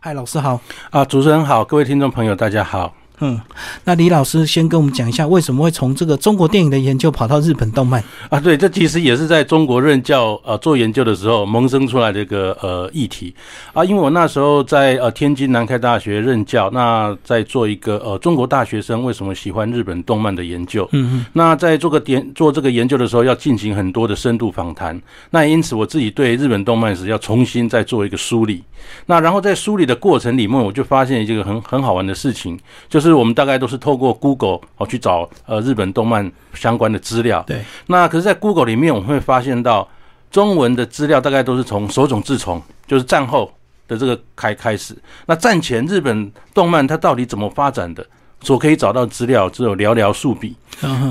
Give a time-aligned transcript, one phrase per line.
[0.00, 0.60] 嗨，老师好。
[0.90, 2.94] 啊，主持人好，各位听众朋友，大家好。
[3.20, 3.40] 嗯，
[3.84, 8.02] 那李老师先跟我们讲一下，为什么会从这个中国电影的研究跑到日本动漫？
[8.30, 13.34] 啊，对，这其实也是在中国任教呃做研究的时候萌生出来的一个呃议题
[13.72, 13.84] 啊。
[13.84, 20.88] 因为我那时候在呃天津南开大学任教，那在做一个呃中国大学生为什么喜欢日本动漫的研究。
[20.92, 21.26] 嗯嗯。
[21.32, 25.00] 那在做个点做这个研究的时候，要进行很多的深度访谈。
[25.30, 28.62] 那因此我自己对日本动漫史要重新再做一个梳理。
[29.06, 37.42] 那然后在梳理的过程里面，我就发现一个很很好玩的事情，就是我们大概都是透过 Google 哦去找呃日本动漫相关的资料。
[37.46, 37.62] 对。
[37.86, 39.88] 那可是，在 Google 里面，我们会发现到
[40.30, 43.52] 中文的资料大概都是从手冢治虫，就是战后
[43.86, 44.96] 的这个开开始。
[45.26, 48.06] 那战前日本动漫它到底怎么发展的？
[48.40, 50.54] 所可以找到资料只有寥寥数笔。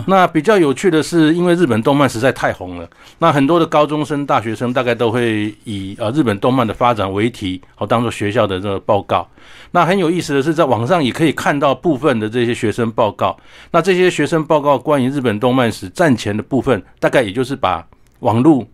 [0.06, 9.28] 那比较有趣的是，因为日本动漫实在太红了，那很多的高中生、大学生大概都会以呃日本动漫的发展为题，好当做学校的这个报告。
[9.72, 13.38] 那很有意思的是，在网上也可以看到部分的这些学生报告。
[13.72, 17.86] 那这些学生报告关于日本动漫史战前的部分，大概也就是把
[18.20, 18.66] 网络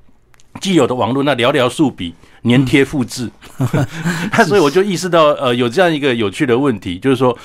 [0.62, 3.28] 既有的网络那寥寥数笔粘贴复制。
[4.32, 7.36] 那所以我就意识到，呃，有这样一个有趣的问题，就是说。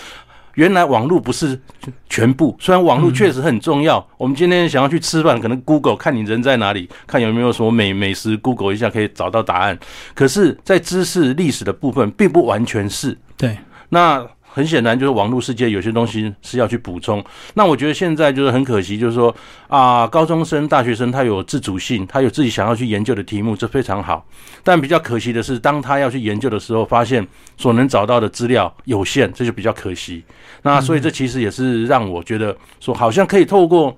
[0.54, 1.60] 原来网络不是
[2.08, 4.04] 全部，虽然网络确实很重要。
[4.16, 9.78] 我们今天想要去吃饭，可能 Google 看你人在哪里，看有没有什么美美食，Google 一下可以找到答案。
[10.14, 13.16] 可是，在知识历史的部分，并不完全是。
[13.36, 14.26] 对，那。
[14.58, 17.24] 很显然，就是网络世界有些东西是要去补充。
[17.54, 19.32] 那我觉得现在就是很可惜，就是说
[19.68, 24.26] 啊，高中生、大学生他有自主性，他有自己想要去研究的题目，这非常好。
[24.64, 27.24] 但比较可惜的是，当他要去研究的时候，发现
[27.56, 30.24] 所能找到的资料有限，这就比较可惜。
[30.62, 33.96] 那所以这其实也是让我觉得说，好像可以透过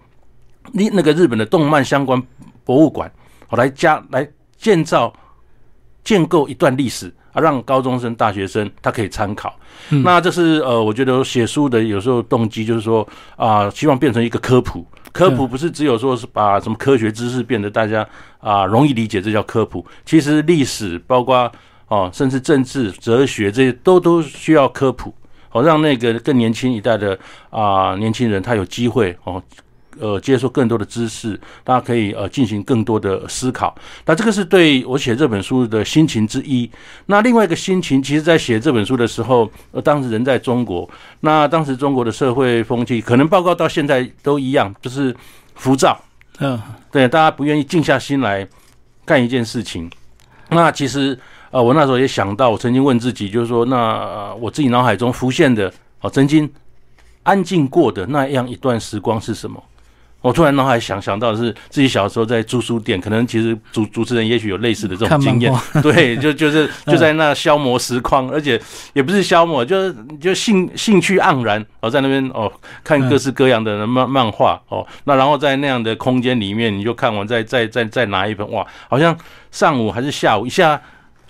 [0.72, 2.22] 你那个日本的动漫相关
[2.66, 3.10] 博物馆，
[3.48, 5.10] 好来加来建造、
[6.04, 7.10] 建构一段历史。
[7.32, 9.54] 啊，让高中生、大学生他可以参考。
[10.04, 13.06] 那这是呃，我觉得写书的有时候动机就是说
[13.36, 14.86] 啊，希望变成一个科普。
[15.12, 18.06] 科普不是只有说是把什么科学知识变得大家
[18.38, 19.84] 啊容易理解，这叫科普。
[20.04, 21.50] 其实历史包括
[21.88, 25.12] 哦，甚至政治、哲学这些都都需要科普，
[25.48, 27.18] 好让那个更年轻一代的
[27.50, 29.42] 啊年轻人他有机会哦。
[29.98, 33.74] 呃，接受更多的知识，大家可以呃进行更多的思考。
[34.06, 36.70] 那这个是对我写这本书的心情之一。
[37.06, 40.88] 那另外一个心情，其实在写这本书的时候，呃，当时人在中国，
[41.20, 45.14] 那当时中国的社会风气，可能报告到现在都一样，就是
[45.54, 45.98] 浮躁。
[46.38, 48.46] 嗯，对，大家不愿意静下心来
[49.04, 49.90] 干一件事情。
[50.48, 51.18] 那其实
[51.50, 56.50] 呃，我那时候也想到，我曾经问自己，就是说，那我自己脑海中浮现的，哦，曾经
[57.22, 59.62] 安静过的那样一段时光是什么？
[60.20, 68.60] 我突然脑海想想到的是自己小时候在租书店，可能其实主主持人也许有类似的这种经验， 对，就就是就在那消磨时光，而且
[68.92, 72.52] 也不是消磨，就是就兴兴趣盎然，哦，在那边哦
[72.84, 79.16] 看各式各样的漫漫画哦，那然后在那样的空间里面，你就看完再再再再拿一本哇，好像
[79.50, 80.80] 上午还是下午一下。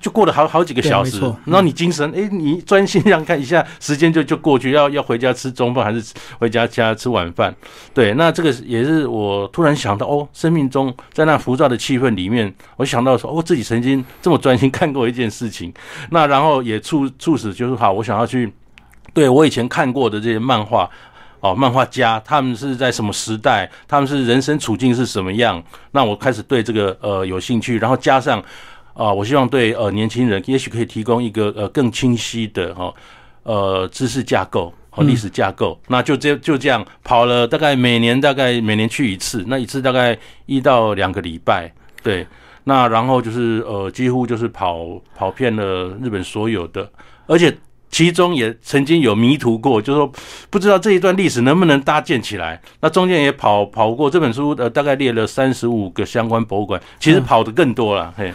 [0.01, 7.55] 就过了好好几个小时，然后你精神，哎，你专心这样看一下，时间就就过去，要要回家吃中饭还是回家家吃晚饭？
[7.93, 15.71] 对，那这个也是我突然想到，哦，生命中在那浮躁的气氛里面，我想到说，哦，自己曾经这么专心看过一件事情，
[16.11, 18.51] 那然后也促促使就是好，我想要去
[19.13, 20.89] 对我以前看过的这些漫画，
[21.41, 25.63] 哦，漫画家他们是在什么时代，他们是人生处境是什么样，
[25.93, 28.43] 那我开始对这个呃有兴趣，然后加上。
[29.01, 32.93] 啊，我希望对呃年轻人，也许可以提供一个呃更清晰的哈
[33.45, 35.81] 呃知识架构和历史架构。
[35.89, 41.73] 那就这就这样跑了，大概每年大概每年去一次，那一次大概一到两个礼拜。
[42.03, 42.27] 对，
[42.65, 46.87] 那然后就是呃几乎就是跑跑遍了日本所有的，
[47.25, 47.57] 而且
[47.89, 50.13] 其中也曾经有迷途过，就是说
[50.51, 52.61] 不知道这一段历史能不能搭建起来。
[52.83, 58.31] 那中间也跑跑过这本书呃大概列了三十五个相关博物馆，其实跑的更多了嘿。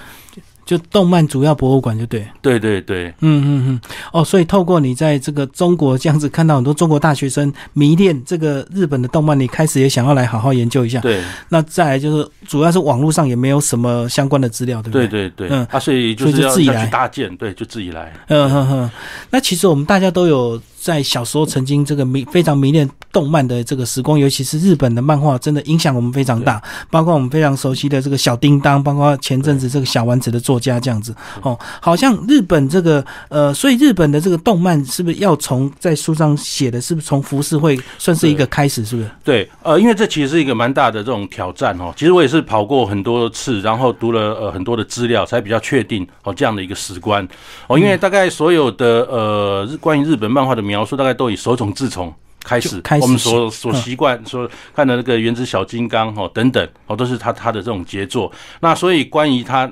[0.66, 3.82] 就动漫主要博物馆就对，对对对，嗯嗯嗯，
[4.12, 11.00] 哦，所以透过你在这个中国这样子看到很多中国大学生迷恋这个日本的动漫，你开始也想要来好好研究一下。
[11.02, 15.08] 对，那再来就是主要是网络上也没有什么相关的资料，对不对？
[15.08, 18.12] 对对对，嗯，啊，所以就是自己来搭建，对，就自己来。
[18.30, 18.92] 嗯哼哼，
[19.30, 20.60] 那其实我们大家都有。
[20.86, 26.62] 在小时候曾经这个迷非常迷恋动漫的这个时光，尤其是日本的漫画，真的影响我们非常大。
[26.92, 38.86] 包括我们非常熟悉的这个小叮当，包括前阵子这个小丸子的作家这样子哦，好像日本这个呃，所以日本的这个动漫是不是要从在书上写的，是不是从浮世绘算是一个开始？
[38.86, 39.10] 是不是？
[39.24, 41.92] 对，呃，因为这其实是一个蛮大的这种挑战哦。
[41.98, 47.28] 其实我也是跑过很多次，然后读了呃很多的资料，才比较确定哦这样的一个史观
[47.66, 47.80] 哦。
[47.80, 52.14] 因为大概所有的呃关于日本漫画的描述，大概都以手冢治虫。
[52.44, 58.32] 开始，我们所所习惯所看的那个原子小金刚哦等等哦，都是他他的这种杰作。
[58.60, 59.66] 那所以关于他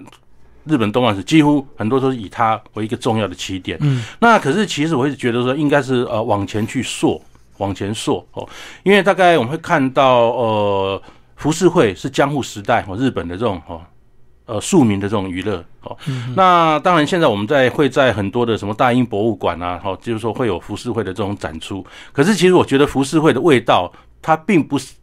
[0.65, 3.77] 日本动漫史，几乎很多都是以他为一个重要的起点。
[3.81, 7.23] 嗯，那可是其实我会觉得说，应该是呃往前去溯，
[7.57, 8.49] 往前溯哦，
[8.81, 10.99] 因为大概我们会看到呃
[11.35, 13.81] 浮世绘是江户时代哦日本的这种哦。
[14.45, 15.97] 呃，庶民的这种娱乐哦，
[16.35, 21.85] 那当然，现在我们在会在很多的什么大英博物馆啊，哈，就是说会有浮世绘的这种展出。
[22.11, 23.89] 可是，其实我觉得浮世绘的味道，
[24.21, 24.93] 它并不是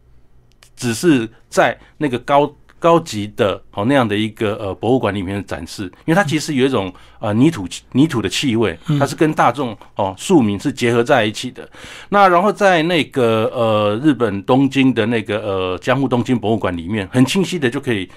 [0.75, 11.67] 只是在那个高高级的哦那样的一个呃博物馆里面的展示，因为它其实有一种呃泥土泥土的气味，它是跟大众哦庶民是结合在一起的。
[12.09, 18.07] 那然后在那个呃日本东京的那个呃江户东京博物馆里面，很清晰的就可以。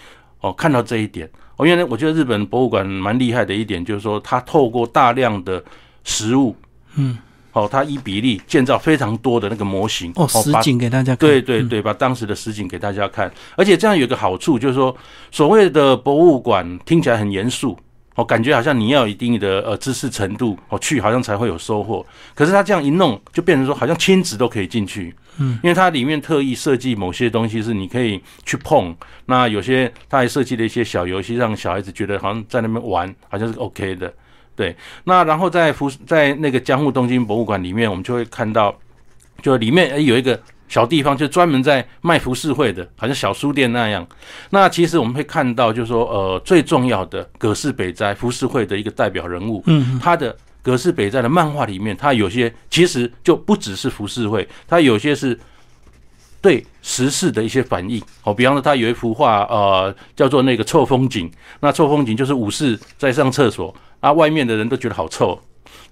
[0.45, 1.27] 哦，看到这一点，
[1.57, 5.65] 哦，因为我觉得日本博物馆蛮厉害的一点，就是说它透过大量的
[6.05, 6.55] 实物，
[6.97, 7.17] 嗯，
[7.53, 14.95] 哦，它一比例建造非常多的那个模型，哦，实景给大家看，对对对，把当时的实景给大家看，而且这样有个好处，就是说
[15.31, 17.75] 所谓的博物馆听起来很严肃。
[18.17, 22.05] 哦，感觉好像你要有一定的呃知识程度，哦去好像才会有收获。
[22.35, 28.97] 可是他这样一弄，就变成说好像亲子都可以进去，嗯，因为它里面特意设计某些东西是你可以去碰。
[29.27, 34.13] 那有些他还设计了一些小游戏，让小孩子觉得好像在那边玩，好像是 OK 的。
[34.55, 38.73] 对，那然后在福在那个江户东京博物馆里面，我们就会看到，
[39.43, 40.41] 就里面有一个。
[40.75, 44.05] 小地方就专门在卖服饰会的，好像小书店那样。
[44.51, 55.39] 那其实我们会看到，就是说，呃，最重要的葛饰北斋服饰会的一个代表人物，嗯，他的葛饰北斋的漫画里面，他有些其实就不只是服饰会，他有些是
[56.43, 58.03] 对时事的一些反应。
[58.25, 61.31] 哦，比方说，他有一幅画，呃，叫做那个臭风景。
[61.61, 65.41] 那臭风景就是武士在上厕所，啊，外面的人都觉得好臭。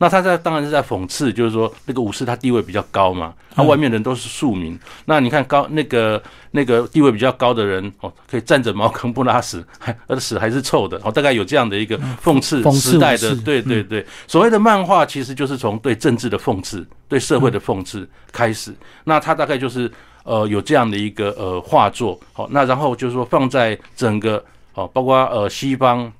[0.03, 4.77] 那他在当然是在讽刺，就是说那个武士他地位比较高嘛，他外面人都是庶民。
[5.05, 6.21] 那你看高那个
[6.51, 14.05] 那个地位比较高的人哦，可以站着茅坑不拉屎，还 而屎还是臭的哦，大概有这样的一个讽刺时代的，对对对。
[14.27, 18.75] 所谓的漫画其实就是从对政治的讽刺、对社会的讽刺开始。
[19.05, 19.89] 那他大概就是
[20.25, 24.45] 呃有这样的一个呃画作，好，那然后就是说放在整个
[24.75, 26.13] 哦，包括呃西方。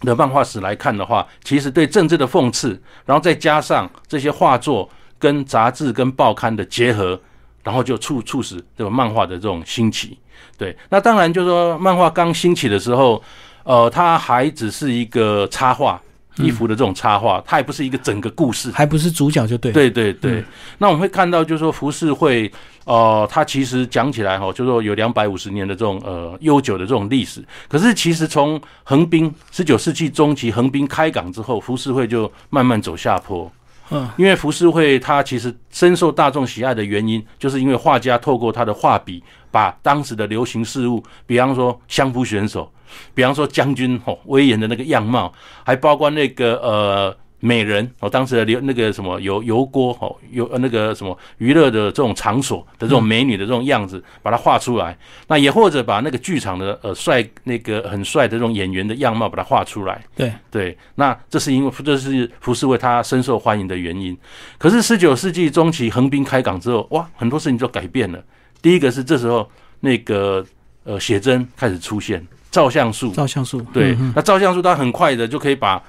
[0.00, 7.20] 的漫画史来看的话，其实对政治的讽刺，然后再加上这些画作跟杂志跟报刊的结合，
[7.64, 10.18] 然后就促促使这个漫画的这种兴起。
[10.56, 13.22] 对，那当然就是说，漫画刚兴起的时候，
[13.64, 16.00] 呃，它还只是一个插画。
[16.38, 19.72] 衣服的这种插画，它也不是一个整个故事，还不是主角就对。
[19.72, 20.44] 对对对，
[20.78, 22.50] 那我们会看到，就是说服饰会，
[22.84, 27.44] 呃，它其实讲起来哈，就是说有两百五十年的这种呃悠久的这种历史。
[27.68, 33.50] 可是其实从横滨十九世纪中期横滨开港之后，服饰会就慢慢走下坡。
[33.90, 42.70] 嗯，因为浮世绘它其实深受大众喜爱的原因，就是因为画家透过他的画笔，把当时的流行事物，比方说相扑选手，
[43.14, 45.32] 比方说将军吼威严的那个样貌，
[45.64, 47.16] 还包括那个呃。
[47.40, 54.98] 美人哦，当时的流那个什么油油锅哦，油呃那个什么娱乐的这种场所的这种美女的这种样子，把它画出来。
[55.28, 60.04] 那也或者把那个剧场的呃帅那个很帅的这种演员的样貌把它画出来。
[60.16, 64.18] 对对，那这是因为这是浮世绘它深受欢迎的原因。
[64.58, 68.20] 可是十九世纪中期横滨开港之后，哇，很多事情就改变了。
[68.62, 69.50] 第一个是这时候
[69.80, 70.44] 那个
[70.84, 75.82] 呃写真开始出现，照相术，照相术，对，那照相术它很快的就可以把。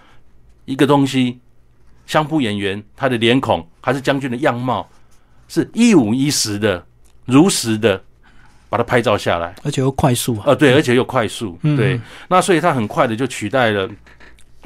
[0.66, 1.40] 一个东西，
[2.06, 4.88] 相扑演员他的脸孔还是将军的样貌，
[5.48, 6.86] 是一五一十的、
[7.26, 8.00] 如实的
[8.70, 10.54] 把它拍照下来，而且又快速啊！
[10.54, 12.00] 对，而且又快速，对。
[12.28, 13.90] 那所以他很快的就取代了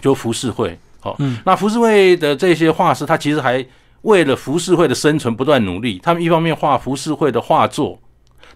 [0.01, 0.77] 就浮世绘。
[0.99, 3.65] 好，那浮世绘的这些画师，他其实还
[4.03, 5.99] 为了浮世绘的生存不断努力。
[6.01, 7.99] 他们一方面画浮世绘的画作，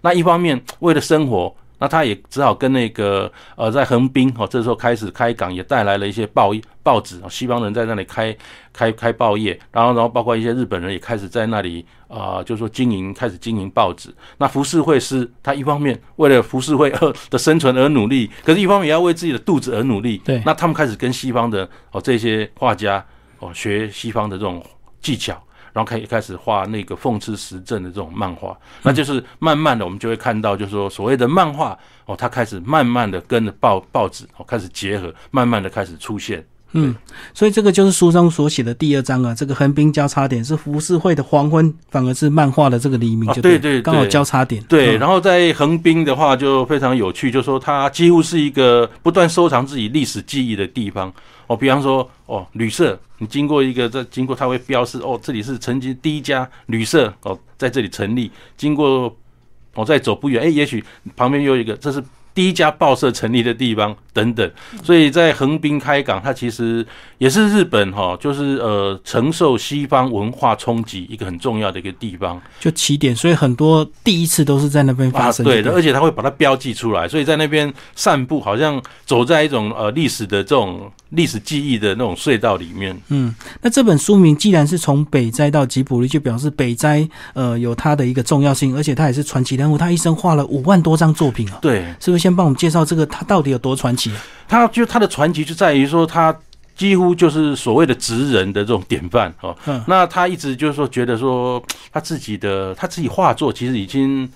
[0.00, 1.54] 那一方面为了生活。
[1.80, 6.50] 那他也只好跟那个呃，在横滨哦，这时候开始开港，也带来了一些报
[6.82, 8.36] 报纸西方人在那里开
[8.72, 14.12] 开开报业，然后然后包括一些日本人也开始在那里啊，就是说经营开始经营报纸。
[14.38, 16.92] 那浮世绘师他一方面为了浮世绘
[17.30, 20.20] 的生存而努力，可是一方面也要为自己的肚子而努力。
[20.24, 21.62] 对，那他们开始跟西方的
[21.92, 23.06] 哦这些画家
[23.38, 24.60] 哦学西方的这种
[25.00, 25.42] 技巧。
[25.70, 36.44] 然后开开始画那个讽刺时政的这种漫画，那就是慢慢的我们就会看到，就是说所谓的漫画哦，它开始慢慢的跟着报报纸哦开始结合，慢慢的开始出现。
[36.72, 36.94] 嗯，
[37.32, 44.62] 所以这个就是书中所写的第二章啊，这个横滨交叉点是浮世绘的黄昏，反而是漫画的这个黎明，就对对，刚好交叉点。
[44.64, 51.10] 对，然后在横滨的话就非常有趣，就说它几乎是一个不断收藏自己历史记忆的地方。
[51.46, 58.30] 哦，比方说哦，旅社，你经过一个这经过，它会标示哦，这里是曾经第一家旅社哦，在这里成立。
[58.58, 59.16] 经过
[59.74, 60.84] 我再走不远，哎，也许
[61.16, 62.04] 旁边又一个，这是。
[62.38, 64.48] 第一家报社成立的地方等等，
[64.84, 66.86] 所以在横滨开港，它其实
[67.18, 73.16] 也是日本哈，就是呃承受西方文化冲击一个很重要的一个地方，就起点。
[73.16, 75.44] 所以很多第一次都是在那边发生。
[75.44, 82.96] 对的，而且他会把它标记出来，所以在那边散步，好像走在一种呃历史的这种历史记忆的那种隧道里面。
[83.08, 91.58] 嗯，那这本书名既然是从北斋到吉卜力，就表示北斋呃有它的一个重要性，而且他也是传奇人物，他一生画了五万多张作品啊。
[91.60, 92.27] 对，是不是？
[92.28, 94.12] 先帮我们介绍这个，他到底有多传奇？
[94.46, 96.34] 他就他的传奇就在于说，他
[96.76, 99.56] 几乎就是所谓的职人的这种典范哦。
[99.66, 104.30] 嗯，那他一直就是说，觉得说他自己的他自己画作其实已经，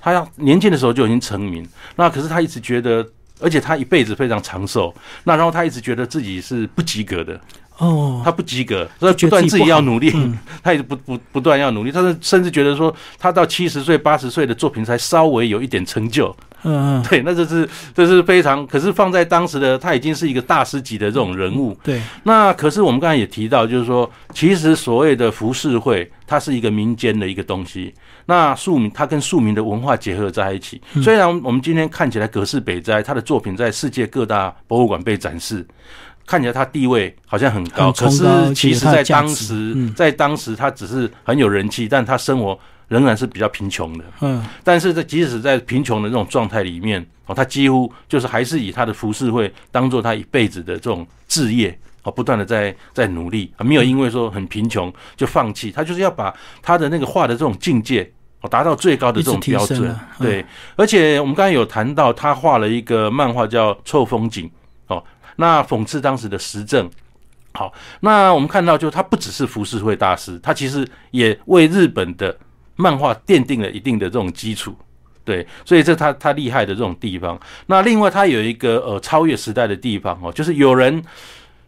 [0.00, 1.68] 他要年轻的时候就已经成名。
[1.96, 3.04] 那可是他一直觉得，
[3.40, 4.94] 而且他一辈子非常长寿。
[5.24, 7.40] 那然后他一直觉得自己是不及格的。
[7.78, 10.10] 哦，他不及格，所以不断自己要努力，
[10.62, 16.34] 他也不不不断要努力，他是甚至觉得说，他到七十岁、八十岁的作品才稍微有一点成就。
[16.66, 21.78] 嗯，对，那这是这是非常，可是放在当时的他已经是一个大师级的这种人物。
[21.82, 27.94] 对，那可是我们刚才也提到，就是说，其实所谓的浮世绘，它是一个民间的一个东西，
[28.26, 30.82] 那庶民它跟庶民的文化结合在一起。
[31.02, 35.64] 虽然我们今天看起来格式北斋他的作品在世界各大博物馆被展示。
[36.28, 44.04] 看起来他地位好像很高，可是其实在当时，在当时他只是很有人气，但他生活仍然是比较贫穷的。
[44.20, 59.98] 嗯，但是在即使在贫穷的这种状态里面，哦，他几乎就是还是以他的服饰会当做他一辈子的这种置业，哦，不断的在在努力，啊，没有因为说很贫穷就放弃，他就是要把他的那个画的这种境界，哦，达到最高的这种标准。
[60.18, 60.44] 对，
[60.76, 64.44] 而且我们刚才有谈到，他画了一个漫画叫《臭风景》。
[64.86, 65.02] 哦
[65.38, 66.88] 那讽刺当时的时政，
[67.52, 72.34] 好，那我们看到，就他不只是浮世绘大师，他其实也为日本的
[72.76, 74.74] 漫画奠定了一定的这种基础，
[75.24, 77.38] 对，所以这他他厉害的这种地方。
[77.66, 81.02] 那另外，他有一个呃超越时代的地方哦，就是有人。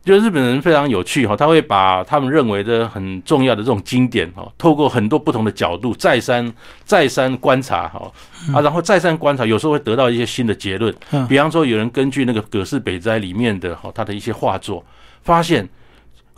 [0.04, 6.50] 就日本人非常有趣哈，他会把他们认为的很重要的这种经典哈，透过很多不同的角度再三
[6.84, 8.10] 再三观察哈
[8.54, 10.94] 啊，然后再三观察，有时候会得到一些新的结论。
[11.28, 14.82] 比方说，有人根据那个葛饰北斋里面的哈他的一些画作，
[15.24, 15.68] 发现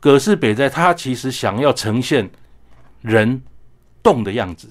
[0.00, 2.29] 葛饰北斋他其实想要呈现
[3.03, 3.41] 人
[4.02, 4.69] 动的样子。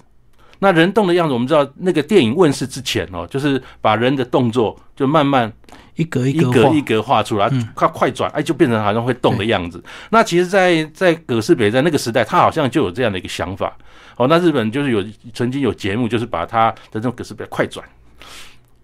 [0.61, 5.51] 那人动的样子，我们知道那个电影问世之前哦，就是把人的动作就慢慢。
[5.95, 9.83] 一格一格一格画出来，快快转，哎，就变成好像会动的样子。
[10.11, 13.75] 那其实，在在葛饰北在那个时代，他好像就有这样的一个想法。
[14.15, 17.85] 哦，那日本就是有曾经有节目，就是把他的这种葛饰北快转。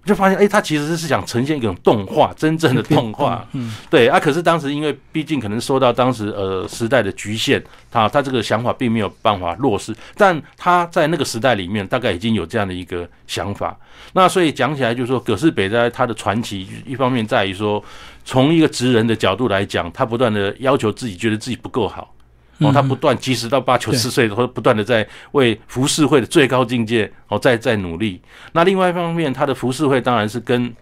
[0.06, 4.20] 就发现，哎，他其实是想呈现一种动画，真正的动画， 嗯，对啊。
[4.20, 9.96] 可是当时因为毕竟可能受到当时呃时代的局限，他他这个想法并没有办法落实。
[10.16, 13.76] 但他在那个时代里面，大概已经有这样的一个想法。
[14.14, 17.84] 那所以讲起来，就是说葛饰北斋他的传奇，一方面在于说，
[18.24, 22.15] 从一个职人的角度来讲，他不断的要求自己，觉得自己不够好。
[22.60, 28.22] 哦，他不断，即使到八九十岁，或不断的在为浮世绘的最高境界哦，在在努力。
[28.54, 30.74] 那另外一方面，他的浮世绘当然是跟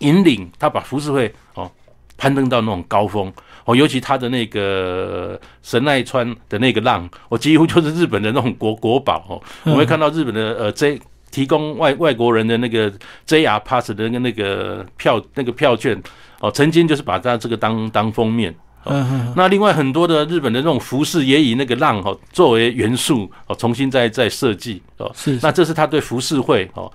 [0.00, 1.70] 引领他把浮世绘哦
[2.16, 3.32] 攀登到那种高峰
[3.64, 9.40] 哦，尤其他的那个神奈川的那个浪，我几乎就是日本的那种国国宝哦。
[9.62, 11.00] 我们会看到日本的呃 J
[11.30, 12.92] 提供外外国人的那个
[13.28, 16.02] JR Pass 的那个那个票那个票券
[16.40, 18.52] 哦，曾经就是把他这个当当封面。
[18.86, 25.10] 嗯，那另外很多的日本的那种服饰也以那个浪哈作为元素哦，重新再再设计哦。
[25.14, 26.90] 是，那这是他对服饰会哦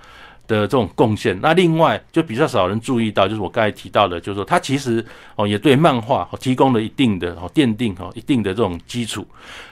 [0.46, 1.38] 的这种贡献。
[1.40, 5.04] 那另外就比较少人注意到，就是我刚才提到的，就是说他其实
[5.36, 9.26] 哦也对漫画提供了一定的哦奠定哦一定的这种基础。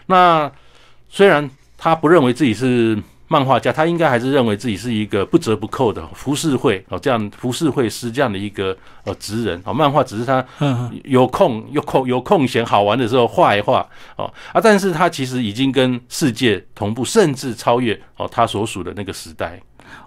[0.07, 0.51] 那
[1.09, 2.97] 虽然他不认为自己是。
[3.29, 9.75] 漫画家，他应该还是认为自己是一个不折不扣的浮世绘哦，这样浮世绘师这样的一个呃职人哦。
[9.75, 10.45] 漫画只是他
[11.05, 19.61] 有空有空有空闲好玩的时候画一画哦啊，但是他其实已经跟世界同步，甚至超越哦他所属的那个时代。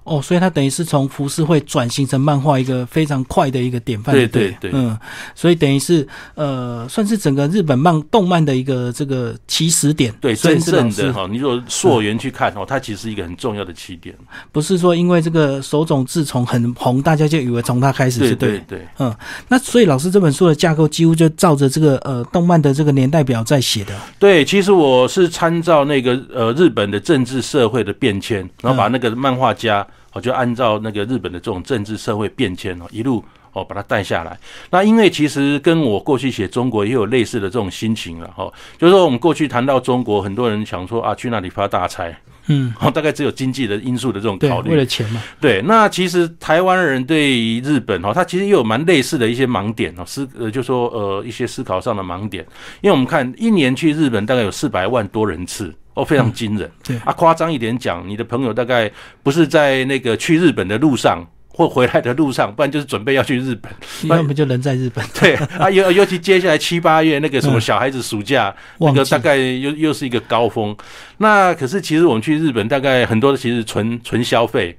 [0.03, 4.97] 哦，所以它等于是从浮世绘转型成漫画一个非常快的一个典范，对对对对嗯，
[5.35, 14.15] 所以等于是呃，算是整个日本漫动漫的一个这个起始点，对，真正的哈，你如果溯源去看哦，它其实是一个很重要的起点。
[14.51, 18.85] 不是说因为这个手冢治虫很红，大家就以为从他开始对是对对的。
[18.97, 19.15] 对。
[19.47, 23.93] 那所以老师这本书的架构几乎就照着这个呃动漫的这个年代表在写的。
[24.17, 29.85] 对，其实我是参照那个呃日本的政治社会的变迁，然后把那个漫画家
[30.19, 33.23] 哦就按照那个日本的这种政治社会变迁哦一路
[33.53, 34.37] 哦把它带下来。
[34.69, 42.15] 那因为其实跟我过去写中国也有类似的这种心情了哈、哦，就是说我们过去谈到中国，很多人想说啊去那里发大财，
[42.47, 44.75] 嗯，哦大概只有经济的因素的这种，考虑为。
[44.75, 45.21] 了钱嘛。
[45.39, 52.45] 对，那其实台湾人对于日本哦，他其实也有蛮类似的一些盲点哦，思呃就说呃一些思考上的盲点，
[52.81, 55.73] 因为我们看一年去日本大概有四百万多人次。
[55.93, 56.69] 哦，非常惊人。
[56.83, 58.89] 对啊，夸张一点讲，你的朋友大概
[59.23, 63.69] 不是在那个去日本的路上 或回来的路上，不然就是准备要去日本。
[64.07, 70.75] 要么就人在日本， 对啊，尤尤其接下来七八月那个什么嗯小孩子暑假，那个大概又又是一个高峰。
[71.17, 74.77] 那可是其实我们去日本，大概很多的其实纯纯消费。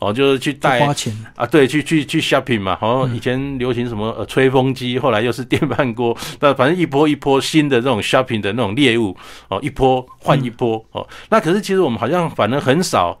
[0.00, 1.16] 哦，就是去就带花钱。
[1.34, 9.16] 啊，对，去去去 shopping 嘛，好像以前流行什么呃吹风机，后来又是电饭锅，那反正一波一波新的这种 shopping 的那种猎物，
[9.48, 13.18] 哦，一波换一波，哦，那可是其实我们好像反而很少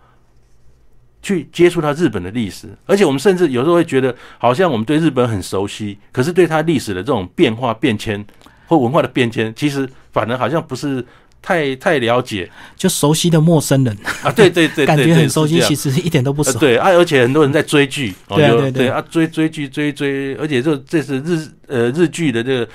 [1.22, 8.24] 去接触到日本的历史，而且我们甚至有时候会觉得，好像我们对日本很熟悉，可是对它历史的这种变化变迁
[8.66, 11.04] 或文化的变迁，其实反而好像不是
[11.42, 16.52] 太太了解就熟悉的陌生人，啊，对对对 对，感觉很熟悉，其实一点都不熟。
[16.52, 22.68] 呃对啊，而且很多人在追剧，对啊对对对啊，追追剧追追，而且这这是日呃日剧的这个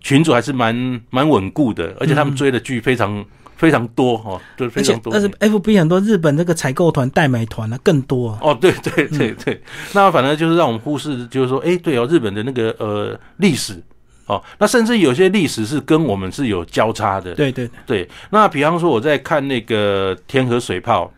[0.00, 3.24] 群主还是蛮蛮稳固的，而且他们嗯追的剧非常、
[3.56, 5.12] 非常多哦，对，非常多。
[5.12, 8.38] 但是 FB 很多日本那个采购团、代买团啊更多啊。
[8.42, 9.60] 哦，对对对对，
[9.94, 13.82] 那反正就是让我们忽视，就是说，哎，对哦，日本的那个呃历史
[14.28, 21.10] 哦，那甚至有些历史是跟我们是有交叉的，对对对，对，那比方说我在看那个天河水炮，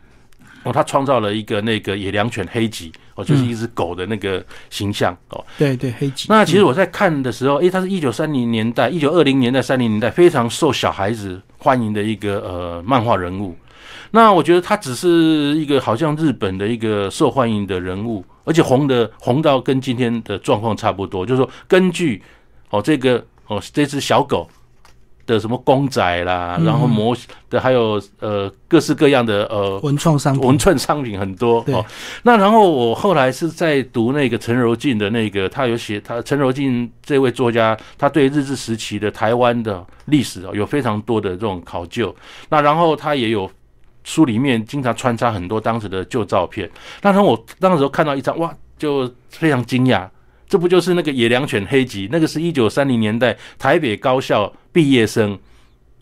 [0.63, 5.45] 哦，他创造了一个那个野良犬黑吉，哦，就是一只狗的那个形象哦。
[5.59, 6.27] 对对黑吉。
[6.29, 13.57] 那其实我在看的时候，诶，它是一九三零年代、一九二零年代、三零年代非常受小孩子欢迎的一个呃漫画人物。
[14.13, 15.09] 那我觉得他只是
[15.57, 22.21] 一个好像日本的一个受欢迎的人物，而且红的红到跟今天的状况差不多，就是说根据
[22.71, 24.49] 哦这个哦这只小狗
[25.27, 27.17] 的什么公仔啦，嗯然后模
[27.49, 31.85] 的还有呃各式各样的呃文创商品文创商品很多哦。
[32.23, 42.15] 那然后我后来是在读那个陈柔静的那个，他有写他陈柔静这位作家，他对日治时期的台湾的历史哦有非常多的这种考究。
[42.49, 43.49] 那然后他也有
[44.03, 46.69] 书里面经常穿插很多当时的旧照片。
[47.03, 50.09] 那然后我当时候看到一张哇，就非常惊讶。
[50.51, 52.09] 这不就是那个野良犬黑吉？
[52.11, 55.39] 那个是一九三零年代台北高校毕业生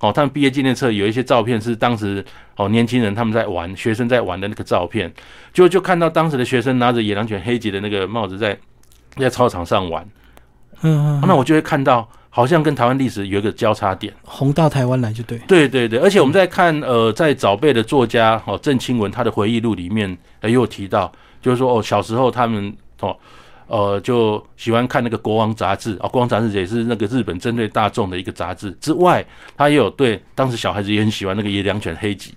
[0.00, 2.24] 哦，他们毕业纪念册有一些照片是当时
[2.56, 5.12] 哦年轻人他们在玩，学生在玩的那个照片，
[5.52, 8.58] 就就看到当时的学生拿着野良犬黑吉的那个帽子在
[9.16, 10.02] 在操场上玩，
[10.80, 14.14] 嗯嗯，那我就会看到好像跟台湾历史有一个交叉点。
[14.22, 15.36] 红到台湾来就对。
[15.46, 23.14] 对对对，而且我们在看呃，在早辈的作家哦郑清文他的回忆录里面也有提到，就是说哦小时候他们哦
[23.68, 29.24] 呃就喜欢看那个《国王》杂志啊，《国王》杂志也是那个日本针对大众的一个杂志之外，
[29.56, 32.34] 他也有对当时小孩子也很喜欢那个野良犬黑吉。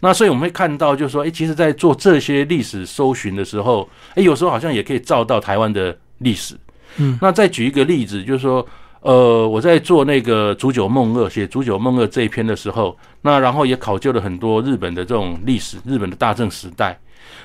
[0.00, 6.54] 那所以我们会看到，就是说，诶，其实，在做这些历史搜寻的时候，诶，有时候好像也可以照到台湾的历史。
[6.98, 8.66] 嗯，那再举一个例子，就是说，
[9.00, 16.98] 呃，我在做那个《煮酒梦二》写《煮酒梦二》这一篇的时候，那然后也考究了很多日本的这种历史，日本的大正时代。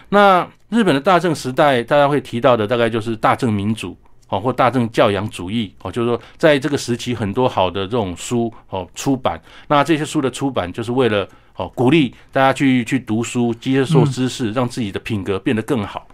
[0.10, 16.08] 那日本的大正时代，大家会提到的大概就是大正民主哦，或大正教养主义哦，就是说在这个时期很多好的这种书哦出版，那这些书的出版就是为了哦鼓励大家去去读书，接受知识，让自己的品格变得更好。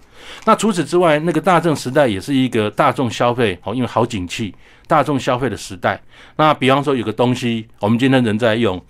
[0.46, 4.56] 那除此之外，那个大正时代也是一个大众消费哦，因为好景气，
[4.88, 6.02] 大众消费的时代。
[6.38, 8.82] 那比方说有个东西，我们今天人在用，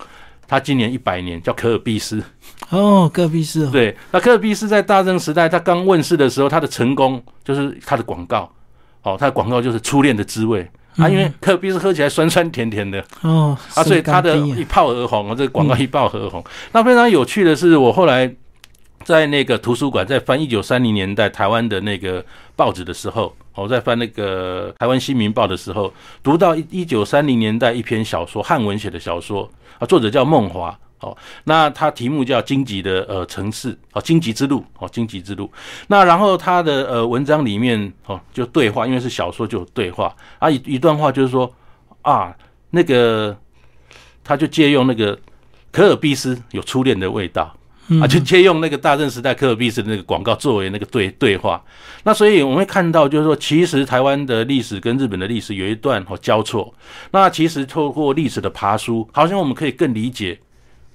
[0.47, 2.21] 它今年一百年，叫可尔必斯。
[2.69, 8.51] 哦，戈壁是哦，对，那可尔必斯在大正时代，他刚问世的时候，他的成功就是他的广告，
[9.03, 10.67] 哦，他的广告就是初恋的滋味。
[10.97, 13.03] 啊，因为可尔必斯喝起来酸酸甜甜的。
[13.21, 16.43] 哦，啊，所以他的一炮而红啊，这个广告一炮而红。
[16.71, 18.33] 那非常有趣的是，我后来
[19.05, 35.45] 在那个图书馆在翻一九三零年代台湾的那个报纸的时候，我在翻那个台湾新民报的时候，读到一一九三零年代一篇小说，汉文写的小说啊，作者叫孟华哦，那他题目叫《荆棘的呃城市》哦，《荆棘之路》哦，《荆棘之路》。
[35.85, 41.53] 那然后他的呃文章里面哦，就对话，因为是小说就有对话啊，一一段话就是说
[42.01, 42.35] 啊，
[42.71, 43.37] 那个
[44.23, 45.19] 他就借用那个
[45.71, 47.55] 可尔必斯有初恋的味道。
[48.01, 51.63] 啊，就借用那个大正时代科尔必斯的那个广告作为那个对对话，
[52.03, 56.73] 那所以我们会看到，就是说，其实台湾的历史跟日本的历史有一段哦交错。
[57.11, 60.39] 那其实透过历史的爬书，好像我们可以更理解，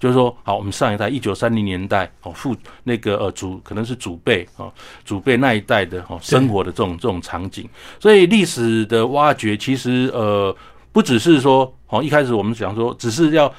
[0.01, 4.73] 就是说，好，我们上一代一九三零年代哦，父那个呃祖可能是祖辈哦，
[5.05, 7.69] 祖辈那一代的哦生活的这种这种场景。
[8.01, 10.53] 所以历史的挖掘，其实呃
[10.91, 13.53] 不只是说哦，一开始我们讲说，只是要。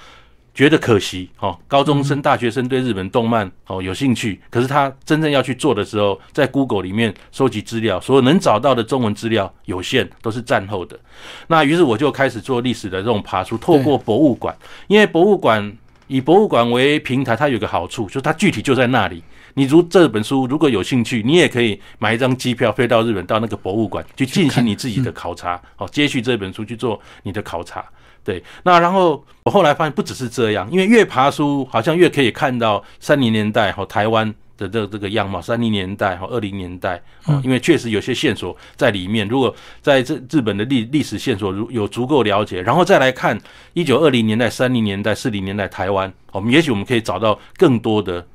[0.53, 10.99] 觉得可惜哦，高中生、大学生对日本动漫哦有兴趣，可是他真正要去做的时候，在 Google 里面收集资料，所有能找到的中文资料有限，都是战后的。
[11.47, 14.55] 那于是我就开始做历史的这种爬书，透过博物馆，
[14.87, 15.75] 因为博物馆
[16.07, 19.23] 以博物馆为平台，它有个好处，就是它具体就在那里。
[19.53, 27.85] 你如这本书如果有兴趣，你也可以买一张机票飞到日本，到那个博物馆去进行你自己的考察，哦，接续这本书去做你的考察。
[28.23, 37.01] 对，那然后我后来发现不只是这样，因为越爬书好像越可以看到三零年代和台湾的这这个样貌，三零年代和二零年代，
[37.43, 39.27] 因为确实有些线索在里面。
[39.27, 43.39] 如果在这日本的历历史线索如有足够了解，然后再来看
[43.73, 48.25] 一九二零年代、三零年代、四零年代台湾，我们也许我们可以找到更多的。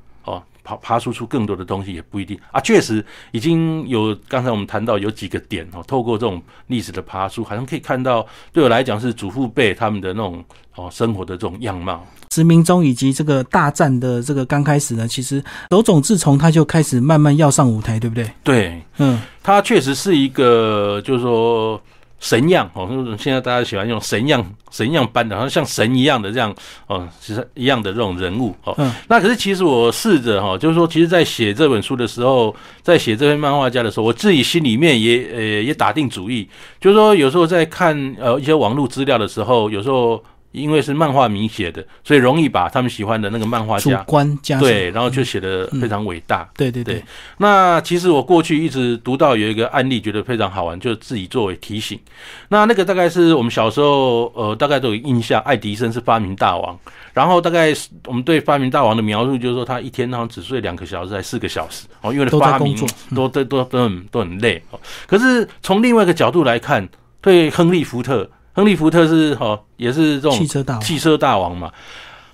[0.67, 12.05] 爬爬输出更多的东西也不一定啊，确实已经有刚才我们谈到有几个点哦，透过这种历史的爬书，好像可以看到对我来讲是祖父辈他们的那种哦生活的这种样貌。
[12.31, 18.29] 殖民中以及这个大战的这个刚开始呢，其实手冢治虫他就开始慢慢要上舞台，对不对？
[18.43, 21.81] 对，嗯，他确实是一个就是说。
[22.19, 26.55] 神样哦，现在大家喜欢用神样、神样般的，好像像神一样的这样
[26.87, 28.75] 哦，其实一样的这种人物哦。
[29.09, 36.49] 那可是其实我试着哈，就是说，其实，在写这本书的时候，在写这篇漫画家的时候，我自己心里面也呃也打定主意，
[36.81, 40.23] 就是说，有时候在看呃一些网络资料的时候，有时候。
[40.57, 46.49] 因为是漫画迷写的，所以容易把他们喜欢的那个漫画家主观加对，然后就写的非常伟大。
[46.57, 47.05] 对对对。
[47.37, 52.01] 那其实我过去一直读到有一个案例，觉得非常好玩，就自己作为提醒。
[52.49, 56.79] 那那个大概是我们小时候呃，大概都有印象，爱迪生是发明大王。
[57.13, 57.75] 然后大概
[58.07, 62.75] 我们对发明大王的描述，就是说他一天好像只睡两个小时，还四个小时哦，因为发明
[63.15, 64.63] 都都都都很都很累。
[65.07, 66.89] 可是从另外一个角度来看，
[67.21, 68.31] 对亨利福特。
[68.57, 71.71] 亨利福特是哈，也是这种汽车大汽车大王嘛，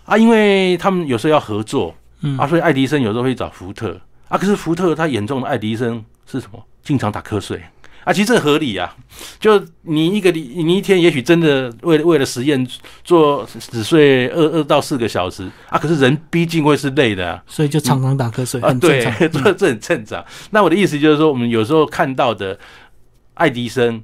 [0.05, 2.39] 啊，因为他们有时候要合作，嗯。
[2.39, 4.01] 啊，所以爱迪生有时候会找福特。
[4.29, 6.65] 啊，可是福特他眼中的爱迪生是什么？
[6.85, 7.61] 经常打瞌睡。
[8.05, 8.95] 啊，其实这合理啊，
[9.41, 12.65] 就你一个你你一天也许真的为了为了实验
[13.03, 15.51] 做只睡二二到四个小时。
[15.71, 20.25] 啊，可是人毕竟会是累的，所以就常常打瞌睡啊，对， 这这很正常。
[20.53, 22.57] 那我的意思就是说，我们有时候看到的
[23.35, 24.01] 爱迪生。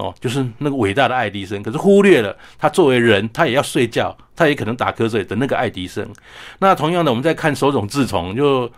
[0.00, 6.08] 哦，就是那个伟大的爱迪生，可是忽略了他作为人，他也要睡觉，他也可能打瞌睡的那个爱迪生。
[6.58, 8.70] 那同样的，我们在看手冢治虫，就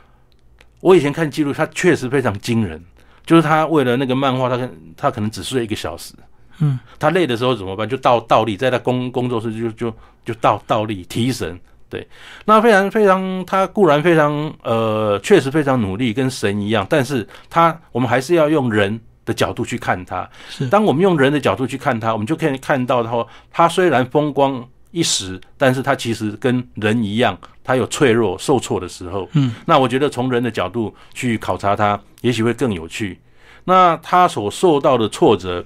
[0.81, 2.83] 我以前看记录，他确实非常惊人。
[3.25, 6.13] 就是他为了那个漫画，他他可能只睡一个小时。
[6.59, 7.89] 嗯，他累的时候怎么办？
[7.89, 11.57] 就倒倒立，在他工工作室就就就倒倒立提神。
[11.89, 12.05] 对，
[12.45, 18.99] 那非常非常，他固然非常呃，确实非常努力，跟神一样，但是他我们还是要用人。
[19.25, 23.27] 的角度去看它，是当我们用人的角度去看它，我们就可以看到它。
[23.51, 29.29] 它虽然风光一时，但是它其实跟人一样，它有脆弱、受挫的时候。
[29.35, 33.19] 嗯，那我觉得从人的角度去考察它，也许会更有趣。
[33.65, 35.65] 那他所受到的挫折，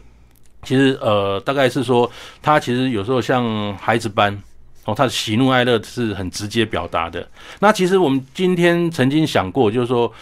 [0.63, 2.11] 其实呃，大概是说，
[2.43, 4.37] 他其实有时候像孩子般
[4.85, 7.27] 哦，他的喜怒哀乐是很直接表达的。
[7.59, 10.13] 那其实我们今天曾经想过，就是说。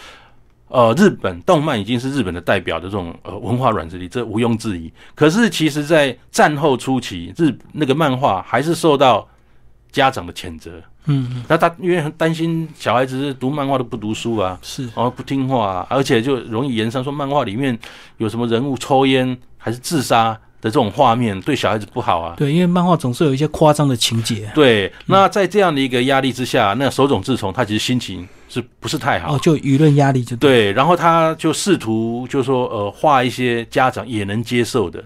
[0.75, 4.91] 呃，日本动漫已经是日本的代表的这种呃文化软实力，这毋庸置疑。
[5.15, 9.25] 可是，其实，在战后初期，日那个漫画还是受到
[9.89, 10.71] 家长的谴责。
[11.05, 17.79] 嗯，那他因为很担心小孩子读漫画都不读书啊，是，然后不听话，啊，而且就容易延伸说漫画里面
[18.17, 22.33] 有什么人物抽烟还是自杀的这种画面，对小孩子不好啊。
[22.35, 24.51] 对，因为漫画总是有一些夸张的情节。
[24.53, 28.27] 对，那在这样的一个压力之下，那手冢治虫他其实心情。
[28.47, 29.35] 是不是太好？
[29.35, 35.03] 哦，就舆论压力就对，然后他就试图就说呃画一些家长也能接受的。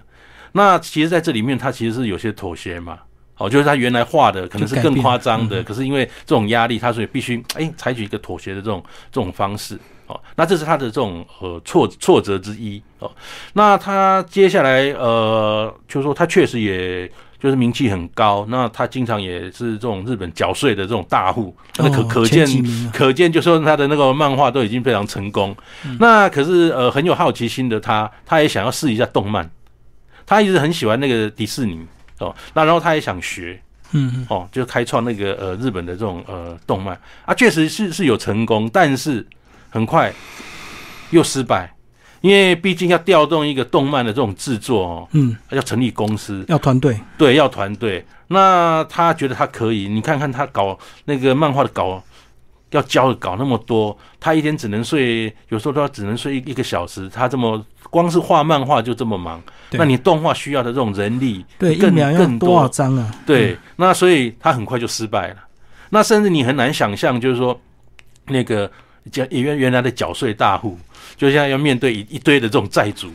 [0.52, 2.98] 那其实在这里面，他其实是有些妥协嘛。
[3.38, 9.78] 哦，就是他原来画的可能是更夸张的，可是因为这种压力，他所以必须哎采取一个妥协的这种这种方式。
[10.08, 12.82] 哦，那这是他的这种呃挫挫折之一。
[12.98, 13.10] 哦，
[13.54, 18.46] 那他接下来呃，就是说他确实也就是名气很高。
[18.48, 22.46] 那他经常也是这种日本缴税的这种大户，那可哦可见
[22.92, 25.56] 可见，就说他的那个漫画都已经非常成功。
[25.98, 29.50] 那可是呃很有好奇心的他，他也想要试一下动漫，
[30.26, 31.84] 他一直很喜欢那个迪士尼
[32.18, 33.60] 哦，那然后他也想学。
[33.92, 39.26] 嗯嗯哦，就开创那个呃日本的这种呃动漫啊，确实是是有成功，但是
[39.68, 40.12] 很快
[41.10, 41.74] 又失败，
[42.20, 48.04] 因为毕竟要调动一个动漫的这种制作哦，嗯，要成立公司，要团队，对，要团队。
[48.28, 52.02] 那他觉得他可以，你看看他搞那个漫画的稿，
[52.70, 62.54] 要教的稿那么多，他一天只能睡，有时候都要只能睡一一个小时，他这么光是画漫画就这么忙，那你动画需要的这种人力，对，更要更多。
[62.54, 63.10] 少多张啊？
[63.26, 65.36] 对，那所以他很快就失败了。
[65.88, 67.60] 那甚至你很难想象，就是说
[68.26, 68.70] 那个
[69.10, 70.78] 缴原原来的缴税大户，
[71.16, 73.10] 就现在要面对一一堆的这种债主，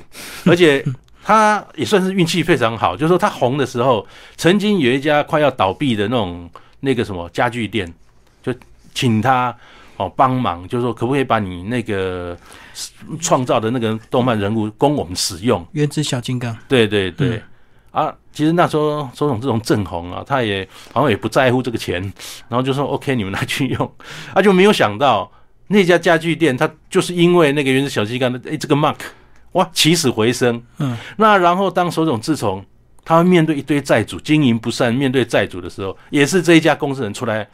[0.45, 0.83] 而且
[1.23, 4.05] 他也算是运气非常好，就是说他红的时候，
[4.37, 6.49] 曾经有一家快要倒闭的那种
[6.81, 7.91] 那个什么家具店，
[8.43, 8.53] 就
[8.93, 9.55] 请他
[9.97, 12.37] 哦帮忙，就是说可不可以把你那个
[13.19, 15.65] 创造的那个动漫人物供我们使用？
[15.71, 17.41] 原子小金刚，对对对，嗯。
[17.95, 22.01] 啊，其实那时候周总这种正红啊，他也好像也不在乎这个钱，
[22.49, 23.89] 然后就说 OK，你们拿去用，
[24.33, 25.31] 他、就没有想到
[25.67, 28.97] 那家家具店，他就是因为那个原子小鸡干的哎这个 mark，
[29.53, 32.63] 哇起死回生，嗯，那然后当手冢治虫
[33.03, 37.47] 他面对一堆债主经营不善，面对债主的时候，也是这一家公司人出来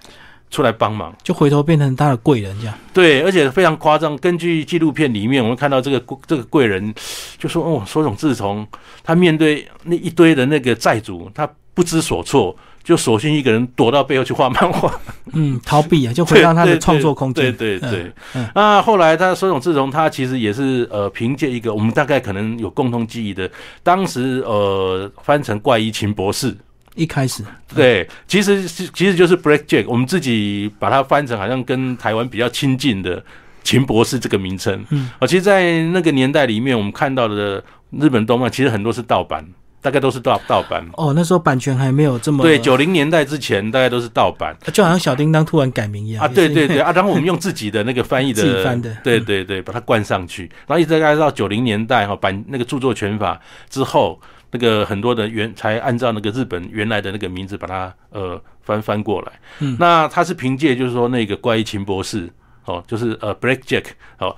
[0.49, 1.13] 出来帮忙。
[1.23, 2.77] 就回头变成他的贵人这样。
[2.93, 4.17] 对，而且非常夸张。
[4.17, 6.93] 根据纪录片里面，我们看到这个这个贵人
[7.37, 8.67] 就说：“哦，手冢治虫
[9.03, 14.93] 他面对那一堆的那个债主，他不知所措，就索性一个人躲到背后去画漫画，
[15.33, 17.45] 嗯，逃避啊，就回到他的创作空间。
[17.55, 23.49] 对对对对嗯嗯那后来他手冢治虫，他其实也是呃，凭借一个我们大概可能有共同记忆的，
[23.83, 26.55] 当时呃翻成怪医秦博士。
[26.95, 27.41] 一开始，
[27.73, 33.23] 对，其实是其实就是 Black Jack，我们自己把它翻成好像跟台湾比较亲近的
[33.63, 34.83] 秦博士这个名称。
[34.89, 39.47] 嗯，啊，其实，在那个年代里面，我们看到的日本动漫其实很多是盗版，
[39.81, 40.85] 大概都是盗盗版。
[40.93, 44.55] 哦，那时候版权还没有这么对，九零年代之前大概都是盗版。
[44.71, 48.95] 就好像小叮当突然改名一样啊，对对对啊，然后我们用自己的那个翻译的， 自己翻的。
[49.03, 53.39] 对对对，把它灌上去，然后一直大概到九零年代哈版那个著作权法
[53.69, 54.19] 之后，
[54.51, 59.31] 那个很多的原才按照那个日本原来的那个名字把它呃翻翻过来。
[59.59, 59.75] 嗯。
[59.79, 62.29] 那他是凭借就是说那个怪异秦博士
[62.65, 63.85] 哦，就是呃 Black Jack
[64.19, 64.35] 哦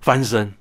[0.00, 0.52] 翻身，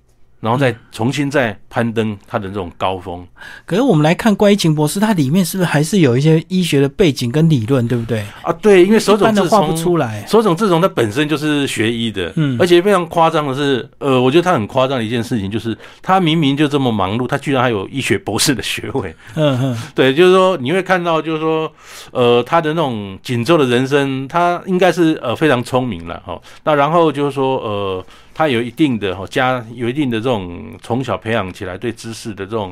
[0.46, 3.26] 然后再重新再攀登他的这种高峰。
[3.66, 8.24] 可是我们来看怪医秦博士，它里面是不是还是有一些医学的背景跟理论，对不对？
[8.44, 10.24] 啊，对，因为手冢治虫出来。
[10.28, 19.16] 手冢治虫他本身就是学医的，嗯而且非常夸张的是，呃，我觉得他很夸张的一件事情就是，他明明就这么忙碌，他居然还有医学博士的学位。
[19.34, 21.72] 嗯哼， 对，就是说你会看到，就是说，
[22.12, 26.40] 呃，他的那种紧凑的人生，他应该是呃非常聪明了哈。
[26.64, 28.06] 那然后就是说，呃，
[28.36, 32.72] 他有一定的哈家有一定的这种从小培养起来对知识的这种。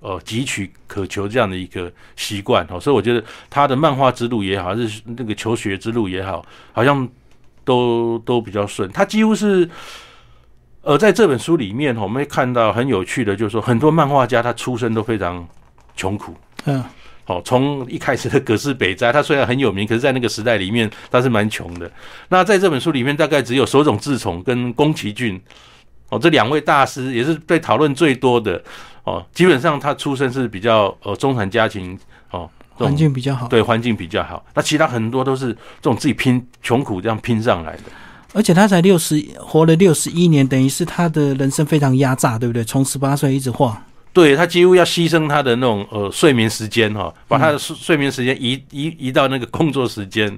[0.00, 7.08] 呃，汲取渴求这样的一个习惯哦，所以我觉得他的漫画之路也好，还是那个求学之路也好，好像
[7.64, 8.88] 都都比较顺。
[8.92, 9.68] 他几乎是，
[10.82, 15.44] 呃，在这本书里面，我们会看到很有趣的，就是说很多漫画家他出身都非常
[15.96, 16.32] 穷苦。
[16.66, 16.84] 嗯，
[17.28, 21.88] 哦，从一开始的葛饰北斋， 他虽然很有名，可是，在那个时代里面，他是蛮穷的。
[22.30, 25.38] 那在这本书里面，大概只有手冢治虫跟宫崎骏，
[26.08, 28.60] 哦，这两位大师也是被讨论最多的。
[29.04, 31.98] 哦，基本上他出身是比较呃中产家庭，
[32.30, 33.46] 哦，环境比较好。
[33.48, 34.44] 对环境比较好。
[34.54, 37.82] 那其他很多都是这种自己拼穷苦这样拼上来的。
[38.34, 42.64] 而且他才六十，活了六十一年，等于是他的人生非常压榨，对不对？
[42.64, 43.82] 从十八岁一直画。
[44.18, 50.36] 对他几乎要牺牲他的那种呃睡眠时间哈、把他的睡睡眠时间移移移到那个工作时间，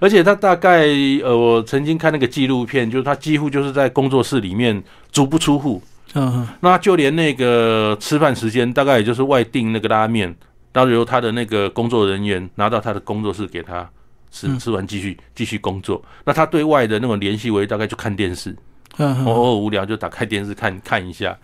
[0.00, 0.84] 而且他大概
[1.24, 10.36] 呃我曾经看那个纪录片，就是他几乎就是在工作室里面足不出户，嗯嗯，那就连那个吃饭时间大概也就是外订那个拉面，
[10.74, 13.88] 然后由他的那个工作人员拿到他的工作室给他
[14.30, 14.58] 吃，嗯。
[14.58, 16.04] 吃完继续继续工作。
[16.26, 18.54] 那他对外的那种联系为大概就看电视，
[18.98, 21.36] 我偶尔无聊就打开电视看 看一下。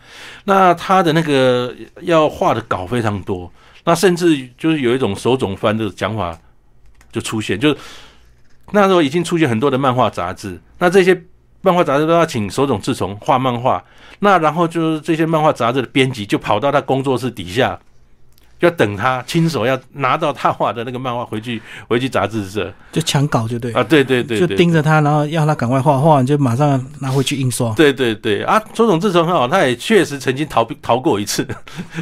[0.44, 3.50] 那他的那个要画的稿非常多，
[3.84, 6.38] 那甚至就是有一种手冢翻的讲法
[7.10, 7.76] 就出现，就是
[8.72, 11.18] 那时候已经出现很多的漫画杂志，那这些
[11.62, 13.82] 漫画杂志都要请手冢治虫画漫画，
[14.20, 17.78] 那然后就是这些漫画杂志的编辑就跑到他工作室底下
[18.60, 22.72] 要等他亲手要拿到他画的那个漫画回去，回去杂志社。
[22.90, 23.72] 就抢稿就对。
[23.72, 27.72] 啊，对对对，就盯着他，然后要他赶快画，画完就马上拿回去印刷。
[27.74, 28.42] 对对对。
[28.42, 31.46] 啊，手冢治虫很好，他也确实曾经逃逃过一次，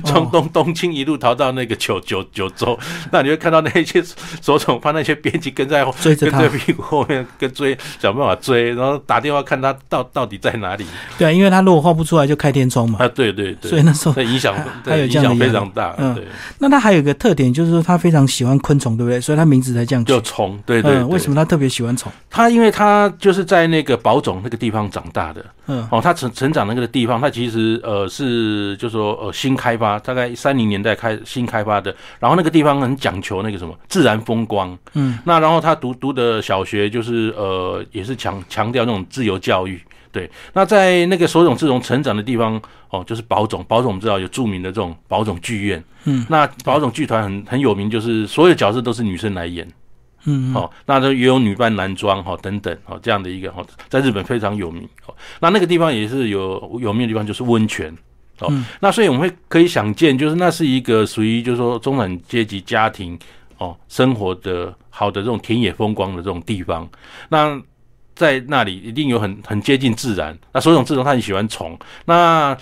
[0.05, 2.79] 从哦东东京一路逃到那个九九九州，
[3.13, 4.03] 那你会看到那些
[4.41, 6.47] 手冢帮那些编辑跟在后追着他。
[6.57, 10.87] 屁股后面跟追，想办法追，然后打电话看他到到底在哪里。
[11.19, 16.15] 对啊，因为他如果画不出来就开天窗嘛，啊，对对对，所以那时候这影响还对还有影响非常大，嗯。
[16.15, 16.25] 对，
[16.59, 19.21] 那他还有一个特点就是说他非常喜欢昆虫，对不对？
[19.21, 20.21] 所以他名字才这样叫。
[20.21, 22.11] 虫，对对嗯，为什么么他特别喜欢虫？
[22.29, 22.51] 他？
[22.51, 39.81] 因为他就是在那个宝冢那个地方长大的，嗯哦，他成成长那个地方，它其实呃是就说呃新开发，大概三零年代开新开发的，然后那个地方很讲求那个什么自然风光，嗯，那然后他读读的小学就是呃也是强强调那种自由教育。
[40.17, 43.63] 对，那在那个手冢治虫成长的地方，哦，就是宝冢。
[43.65, 49.69] 宝冢我们知道有著名的这种宝冢剧院，嗯，那宝冢剧团很很有名，就是所有角色都是女生来演，
[50.25, 55.15] 嗯，哦，那都也有女扮男装哈、哦、等等哦这样的一个哦，在日本非常有名哦。
[55.41, 57.95] 那那个地方也是有有名的地方，就是温泉
[58.39, 58.49] 哦。
[58.49, 63.19] 嗯那所以我们会可以想见，就是那是一个属于就是说中产阶级家庭
[63.59, 66.89] 哦生活的好的这种田野风光的这种地方。
[67.29, 67.61] 那
[68.17, 70.37] 在那里一定有很很接近自然。
[70.53, 72.57] 那手冢治虫他很喜欢虫，那。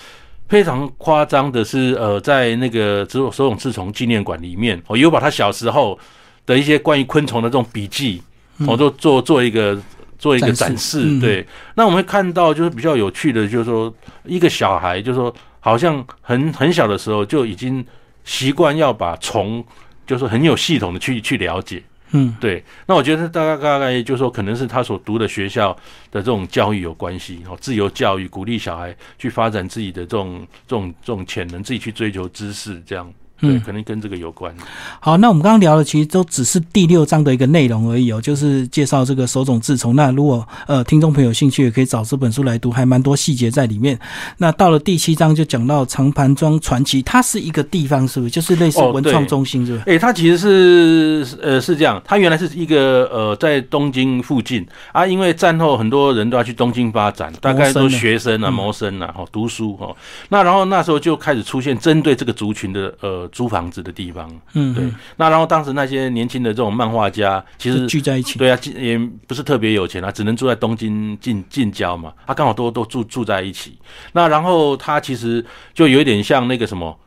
[0.46, 5.98] 非常夸张的是，呃，在那个手手冢治虫纪念馆里面，我、哦、有把他小时候
[6.44, 8.22] 的一些关于昆虫的这种笔记，
[8.66, 9.76] 我、都做做一个
[10.18, 11.06] 做一个展展示示。
[11.06, 13.92] 嗯对，那我们会看到就是比较有趣的，就是说
[14.24, 17.84] 一个小孩，就是说好像很很小的时候就已经
[18.22, 19.64] 习惯要把虫，
[20.06, 21.82] 就是很有系统的去去了解。
[22.16, 25.72] 嗯，对，那我觉得大概大概就是说，可能是他所读的学校
[26.12, 33.12] 的这种教育有关系哦，自由教育鼓励小孩去发展自己的这种这种这种潜能，自己去追求知识，这样。
[33.40, 34.54] 对，嗯可能跟这个有关。
[35.00, 39.96] 好，那我们刚刚聊的其实都只是第六章的一个内容而已哦，就是介绍这个手冢治虫。
[39.96, 43.98] 那如果呃听众朋友有兴趣，也可以找这本书来读，还蛮多细节在里面。
[44.38, 48.30] 那到了第七章就讲到长盘庄传奇，它是一个地方，是不是？
[48.30, 49.84] 就是类似哦文创中心，是不是？
[49.86, 59.94] 诶，它其实是呃是这样，它原来是一个呃在东京附近啊，因为战后很多人都要去东京发展，大概都学生啊、嗯谋生啊、哦读书哦。
[60.28, 68.38] 那然后那时候就开始出现针对这个族群的呃租房子的地方，嗯，对嗯，那然后当时那些年轻的这种漫画家，其实聚在一起。
[68.38, 72.12] 对啊，也不是特别有钱啊，只能住在东京近近郊嘛。
[72.26, 73.78] 他刚好都都住住在一起。
[74.12, 76.98] 那然后他其实就有一点像那个什么，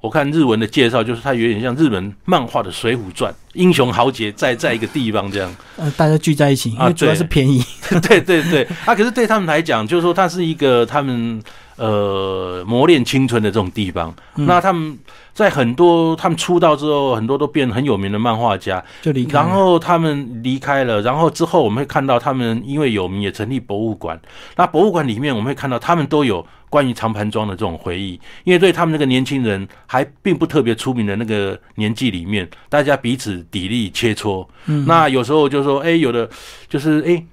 [0.00, 5.56] 我看日文的介绍，就是他有点像日本漫画的《水浒传》，英雄豪杰在在一个地方这样。
[5.76, 7.62] 呃，大家聚在一起，因啊为主要是便宜。
[8.02, 11.42] 对对对，啊，可是对他们来讲，就是说它是一个他们
[11.78, 14.14] 呃磨练青春的这种地方。
[14.36, 14.98] 嗯那他们
[15.32, 18.84] 在很多他们出道之后，很多都变很有名的漫画家。
[19.02, 19.38] 就离开。
[19.38, 24.20] 然后他们离开了，然后之后我们会看到他们因为有名也成立博物馆。
[24.56, 34.46] 那博物馆里面我们会看到他们都有关于长盘庄的这种回忆，因为对他们那个年轻人还并不特别出名的那个年纪里面，大家彼此砥砺切磋。
[34.66, 36.28] 嗯那有时候就说，哎，有的
[36.68, 37.24] 就是哎。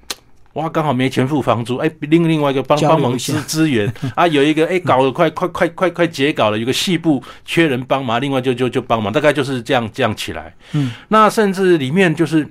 [0.55, 10.55] 哇，刚好没钱付房租，哎，另另外一个帮帮忙支支援啊，有一个哎搞得快快快快快截稿了，有个细部缺人帮忙，另外就就就帮忙，大概就是这样这样起来。
[10.71, 12.47] 嗯，那甚至里面就是，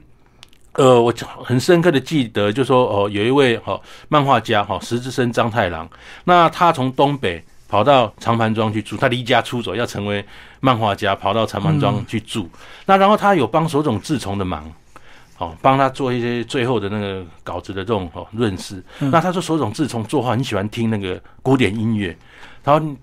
[0.74, 1.10] 呃，我
[1.42, 5.88] 很深刻的记得，就说哦，有一位哦漫画家哈、哦、石之森章太郎，
[6.24, 10.22] 那他从东北跑到长盘庄去住，他离家出走要成为
[10.60, 12.50] 漫画家，跑到长盘庄去住。
[12.84, 14.70] 那然后他有帮手冢治虫的忙。
[15.38, 18.82] 哦，帮他做一些最后的那个稿子的这种哦润饰。
[19.00, 19.10] 嗯。
[19.10, 22.16] 那他说手冢治虫作画很喜欢听那个古典音乐，
[22.62, 22.96] 然后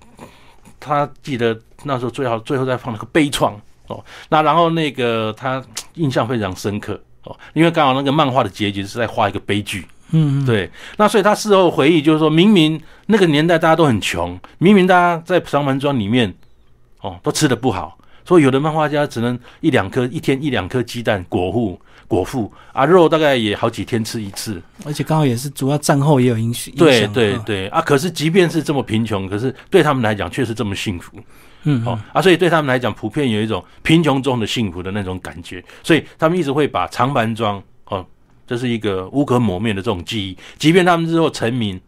[0.79, 3.53] 他记得那时候最好最后再放那个悲怆
[3.87, 5.61] 哦，那然后那个他
[5.95, 16.33] 印象非常深刻哦，因为刚好那个漫画的结局是在画一个悲剧，嗯，嗯，对，那所以他事后回忆就是说，明明那个年代大家都很穷，明明大家在长门庄里面
[17.01, 21.79] 哦都吃的不好，所以有的漫画家只能一两颗一天一两颗鸡蛋果腹
[22.11, 26.73] 果腹啊，肉大概也好几天吃一次，而且刚好也是主要战后也有影响。
[26.75, 31.13] 对对对啊，可是即便是这么贫穷，可是对他们来讲却是这么幸福。
[31.63, 38.05] 嗯，哦啊，所以对他们来讲，普遍有一种贫穷中的幸福的那种感觉，所以他们一直会把长板庄哦，
[38.45, 40.37] 这是一个无可磨灭的这种记忆。
[40.57, 41.79] 即便他们之后成名，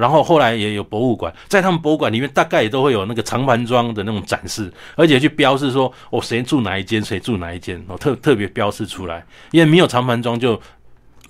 [0.00, 10.60] 然后后来也有博物馆，在他们博物馆里面，大概也都会有那个长盘庄的那种展示，而且去标示说哦，谁住哪一间，谁住哪一间，哦，特特别标示出来，因为没有长盘庄就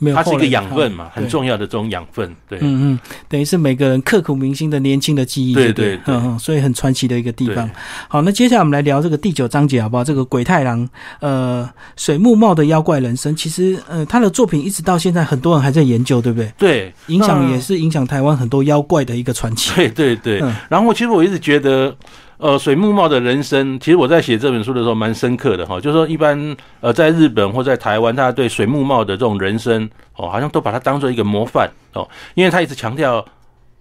[0.01, 2.35] 没有它是一个养分嘛，很重要的这种养分。
[2.49, 7.71] 对，嗯嗯，等于是每个人刻骨铭心的年轻的记忆对，对嗯嗯，所以很传奇的一个地方。
[8.09, 10.03] 好，那接下来我们来聊这个第九章节好不好？
[10.03, 10.89] 这个鬼太郎，
[11.21, 16.53] 呃，水木茂的妖怪人生，其实呃，他的作品一直到现在很多人还在研究，对不对？
[16.59, 19.73] 对，影响也是影响台湾很多妖怪的一个传奇。
[19.77, 20.41] 对对对。
[20.41, 21.95] 嗯然后其实我一直觉得，
[22.41, 33.25] 呃，水木茂的人生，其实我在写这本书的时候蛮深刻的哈，就是说一般呃在日本或在台湾，大家对水木茂的这种人生哦，好像都把它当做一个模范哦，因为他一直强调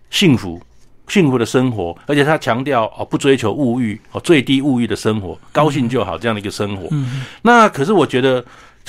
[0.09, 0.61] 幸福。
[1.07, 6.87] 幸福的生活，而且他强调哦，不追求物欲哦，最低物欲的生活，高兴就好这样的一个生活。
[6.91, 8.45] 嗯那可是我觉得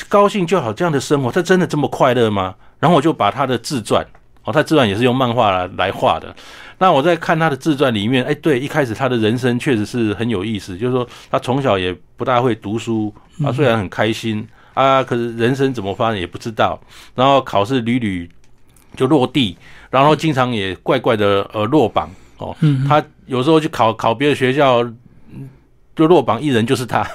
[0.07, 2.55] 高兴就好这样的生活，他真的这么快乐吗？
[2.79, 4.07] 然后我就把他的自传，
[4.45, 6.37] 哦，他自传也是用漫画来来画的。
[6.81, 13.15] 那我在看他的自传里面，哎，对，一开始他的人生确实是很有意思，就是说他从小也不大会读书，
[13.45, 16.81] 啊，虽然很开心啊，可是人生怎么发展也不知道，
[17.15, 18.27] 然后考试屡屡
[18.97, 19.59] 就落地，
[19.91, 24.83] 然后经常也怪怪的呃落榜哦，嗯他有时候去考考别的学校，
[25.35, 25.51] 嗯
[25.95, 27.07] 就落榜一人就是他，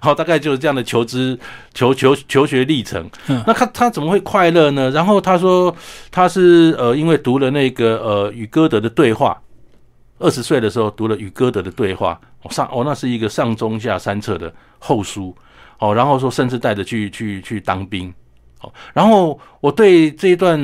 [0.00, 1.38] 好，大概就是这样的求知
[1.74, 3.08] 求求求学历程。
[3.28, 4.90] 嗯那他他怎么会快乐呢？
[4.90, 5.74] 然后他说
[6.10, 9.40] 他是呃，因为读了那个呃与歌德的对话，
[10.18, 15.34] 二十岁的时候读了与歌德的对话，哦上哦那是一个上中下三册的厚书
[15.78, 18.12] 哦，然后说甚至带着去去去当兵
[18.60, 20.58] 哦，然后我对这一段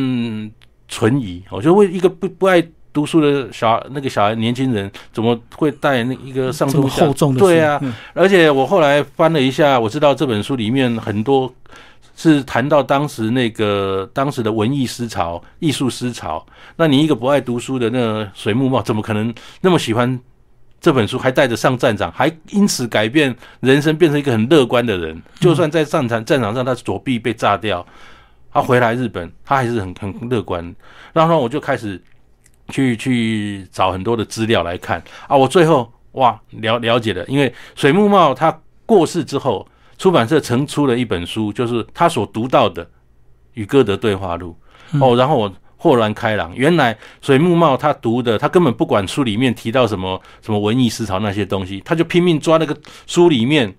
[0.88, 2.62] 存疑，我觉得为一个不不爱
[2.94, 11.52] 读书的小那个小孩年轻人，怎么会带那一个上这么中厚重的书对啊，嗯而且我后来翻了一下，我知道这本书里面很多
[12.16, 16.46] 是谈到当时那个当时的文艺思潮、艺术思潮。
[16.76, 20.18] 那你一个不爱读书的那个水木茂，怎么可能那么喜欢
[20.80, 25.20] 这本书，还带着上战场，还因此改变人生，变成一个很乐观的人？
[25.40, 27.84] 就算在战场战场上，他左臂被炸掉，
[28.52, 30.72] 他回来日本，他还是很很乐观。
[31.12, 32.00] 然后我就开始
[32.68, 35.02] 去去找很多的资料来看。
[35.28, 39.66] 啊，我最后哇了了解了，因为水木茂他过世之后，
[39.98, 42.84] 出版社曾出了一本书，就是他所读到的
[43.54, 44.56] 《与歌德对话录》
[45.04, 53.74] 哦，然后我豁然开朗，原来水木茂他读的，他根本不管书里面提到什么什么文艺思潮那些东西，他就拼命抓那个书里面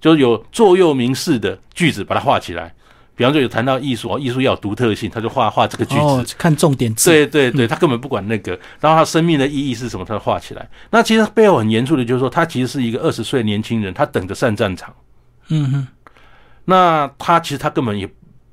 [0.00, 2.74] 就是有座右铭式的句子，把它画起来。
[3.16, 6.00] 比方说有谈到艺术哦，艺术要有独特性，他就画画这个句子。
[6.00, 7.10] 哦，看重点字。
[7.10, 10.68] 对对对，他根本不管那个，然后他生命的意义是什么，他画起来。
[10.90, 14.92] 那其实背后很严肃的，就是说他其实是一个二十岁年轻人，他等着上战场。
[15.48, 15.86] 嗯哼，
[16.64, 18.08] 那他其实他根本也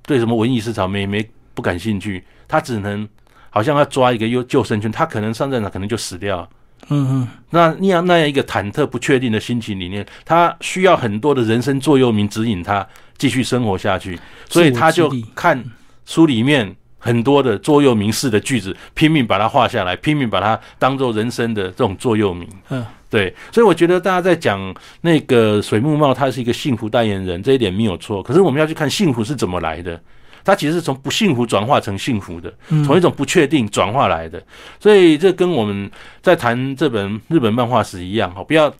[0.06, 3.08] 对什么文艺思潮没没不感兴趣，他只能
[3.50, 6.48] 好像要抓一个救救生圈，他可能上战场可能就死掉。
[6.90, 12.86] 嗯哼，那那样那样一个忐忑不确定的心情里面，他需要很多的人生座右铭指引他
[13.22, 14.20] 继续生活下去，
[14.50, 15.64] 所以他就看
[16.08, 22.50] 书里面很多的座右铭式的句子，拼命把它画下来，拼命把它当做人生的这种座右铭。
[22.70, 28.24] 嗯，对，所以我觉得大家在讲那个水木茂，他是一个幸福代言人，这一点没有错。
[28.24, 30.02] 可是我们要去看幸福是怎么来的，
[30.44, 34.44] 它其实是从不幸福转化成幸福的，嗯从一种不确定转化来的。
[34.80, 35.92] 所以这跟我们
[36.24, 38.74] 在谈这本日本漫画史一样，哈，不要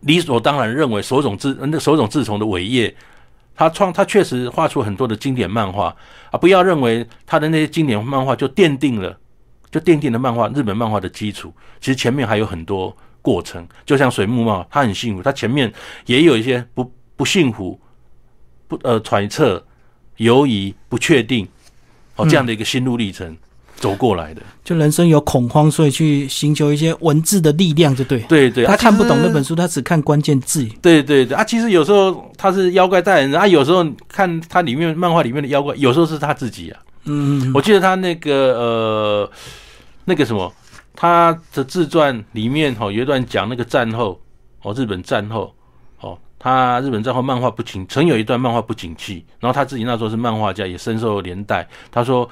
[0.00, 2.92] 理所当然认为手冢治那手冢治虫的伟业。
[3.54, 5.94] 他创，他确实画出很多的经典漫画
[6.30, 6.38] 啊！
[6.38, 9.16] 不要认为他的那些经典漫画就奠定了，
[9.70, 11.54] 就奠定了漫画日本漫画的基础。
[11.80, 15.72] 其实前面还有很多过程，就像水木茂，他很幸福，他前面
[16.06, 17.80] 也有一些不不幸福、
[18.66, 19.64] 不呃揣测、
[20.16, 21.46] 犹疑、不确定
[22.16, 23.36] 哦这样的一个心路历程
[23.76, 24.42] 走过来的。
[24.64, 28.20] 就人生有恐慌，所以去寻求一些文字的力量，就对。
[28.20, 30.64] 对对，啊他看不懂那本书，他只看关键字。
[30.80, 36.80] 对对对啊，其实有时候他是妖怪代言人啊，有时候看他里面漫画里面的妖怪，有时候是他自己啊。
[37.04, 39.30] 嗯，我记得他那个呃
[40.06, 40.50] 那个什么，
[40.96, 44.18] 他的自传里面哦有一段讲那个战后
[44.62, 45.54] 哦日本战后
[46.00, 51.68] 哦，他日本战后漫画不景，曾有一段漫画不景气，然后他自己那时候是漫画家，也深受连带。
[51.92, 52.26] 他说。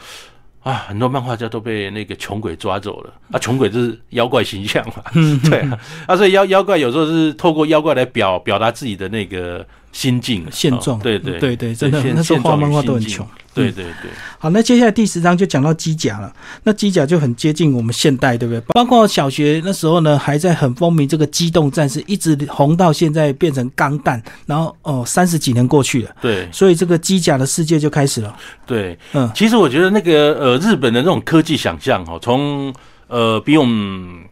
[0.62, 3.12] 啊，很多漫画家都被那个穷鬼抓走了。
[3.32, 3.38] 啊！
[3.38, 5.02] 穷鬼就是妖怪形象嘛，
[5.50, 10.98] 对啊，啊，所以妖妖怪有时候是透过妖怪来表表达自己的那个心境现状。
[10.98, 11.38] 哦对对。
[11.38, 13.26] 对对真的那时候画漫画都很穷。
[13.54, 14.10] 对对对。
[14.38, 16.32] 好，那接下来第十章就讲到机甲了。
[16.64, 18.60] 那机甲就很接近我们现代，对不对？
[18.74, 26.48] 包括小学那时候呢，还在很风靡这个机动战士，一直红到现在变成钢弹，然后哦，三十几年过去了，对。
[26.50, 28.34] 所以这个机甲的世界就开始了。
[28.66, 29.30] 对，嗯。
[29.34, 32.72] 其实我觉得那个呃日本的那种科技想象哈，从
[33.08, 34.24] 呃比我们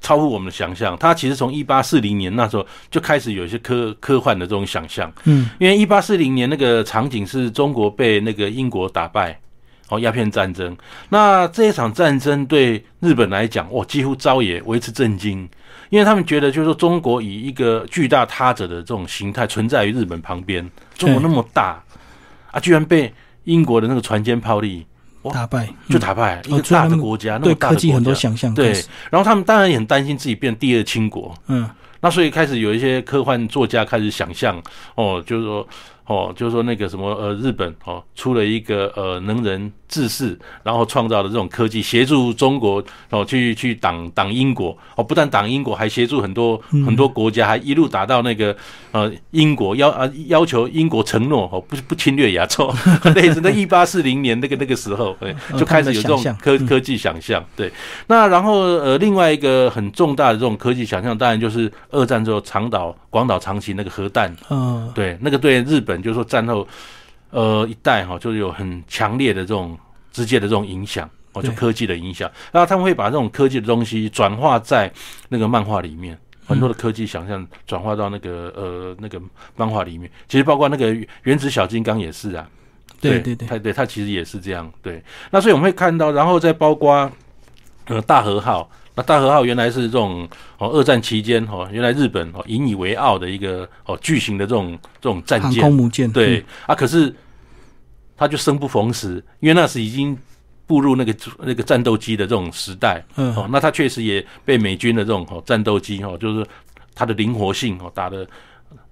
[0.00, 0.96] 超乎我们的想象。
[0.98, 9.38] 他其实从一八四零年那时候就开始有一些科科幻的这种想象，嗯，因为一八四零年那个场景是中国被那个英国打败，
[9.88, 10.76] 哦，鸦片战争。
[11.08, 15.48] 那这一场战争对日本来讲，哇，几乎朝野为之震惊，
[15.90, 21.82] 因为他们觉得就是说中国以一个巨大他者的这种形态存在于日本旁边，中国那么大
[22.50, 23.12] 啊，居然被
[23.44, 24.86] 英国的那个船坚炮利哇
[25.32, 28.20] 打败就打败、一个大的国家，那对么大的科技很多国家。
[28.20, 28.72] 想象，对，
[29.10, 31.68] 然后他们当然也很担心自己变第二清国，嗯，
[32.00, 34.60] 那所以开始有一些科幻作家开始想象，
[34.94, 35.68] 哦，就是说，
[36.08, 44.76] 哦，就是说那个什么呃，日本哦出了一个呃能人志士，然后创造的这种科技，协助中国哦去去挡挡英国。
[44.96, 46.56] 哦，不但挡英国，还协助很多
[46.86, 48.56] 很多国家，还一路打到那个
[48.90, 52.72] 呃英国要啊要求英国承诺哦不不侵略亚洲，
[53.14, 57.70] 类似那一八四零年那个那个时候，对，就开始有这种科科技想象，对。
[58.06, 66.66] 那然后呃，另外一个很重大的这种科技想象，当然就是二战之后长岛、广岛、长崎那个核弹，嗯，对，那个对日本就是说战后
[67.30, 69.78] 呃一代哈，就是有很强烈的这种
[70.12, 71.08] 直接的这种影响。
[71.34, 74.90] 哦，就科技的影响，然后他们会把这种科技的东西转化在
[75.28, 79.20] 那个漫画里面，很多的科技想象转化到那个呃那个
[79.54, 80.10] 漫画里面。
[80.26, 82.48] 其实包括那个原子小金刚也是啊，
[82.98, 84.72] 对对对，它对它其实也是这样。
[84.80, 87.12] 对，那所以我们会看到，然后再包括
[87.88, 88.68] 呃大和号，
[88.98, 90.28] 那大和号原来是这种
[90.58, 97.14] 哦二战期间哦，原来日本哦引以为傲的一个哦巨型的这种这种战舰航舰，空母舰，对嗯，啊，可是
[98.16, 100.18] 它就生不逢时，因为那时已经
[100.66, 106.44] 步入那个那个战斗机的这种时代嗯哦，那它确实也被美军的这种哦战斗机哦，就是
[106.92, 108.26] 它的灵活性哦打的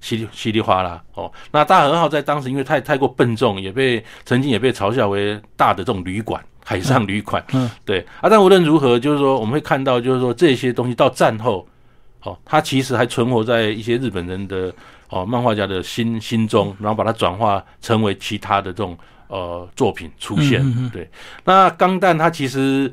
[0.00, 1.32] 稀里稀里哗啦哦。
[1.50, 6.40] 那大和号在当时因为太太过笨重，也被曾经也被嘲笑为大的这种旅馆。
[6.68, 8.00] 海上旅馆，嗯，对。
[8.20, 11.64] 啊，但无论如何，就是说我们会看到，就是说这些东西到战后，
[12.22, 14.74] 哦，它其实还存活在一些日本人的
[15.08, 18.98] 哦漫画家的心心中，然后把它转化成为其他的这种
[19.28, 20.60] 呃作品出现。
[20.60, 20.90] 嗯嗯嗯。
[20.90, 21.08] 对，
[21.44, 22.92] 那钢弹它其实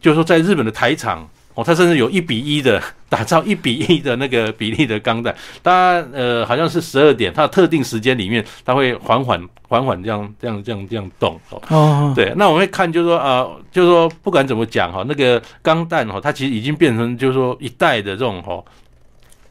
[0.00, 11.62] 就是说在日本的台场哦，它甚至有一比一的 打造一比一的那个比例的钢弹，它呃好像是十二点，它的特定时间里面，它会缓缓缓缓这样这样这样这样动哦。
[11.68, 18.62] 哦，对，那我们会看，就是说啊、呃就是说不管怎么讲哈，那个钢弹哈，它其实已经变成就是说一代的这种哈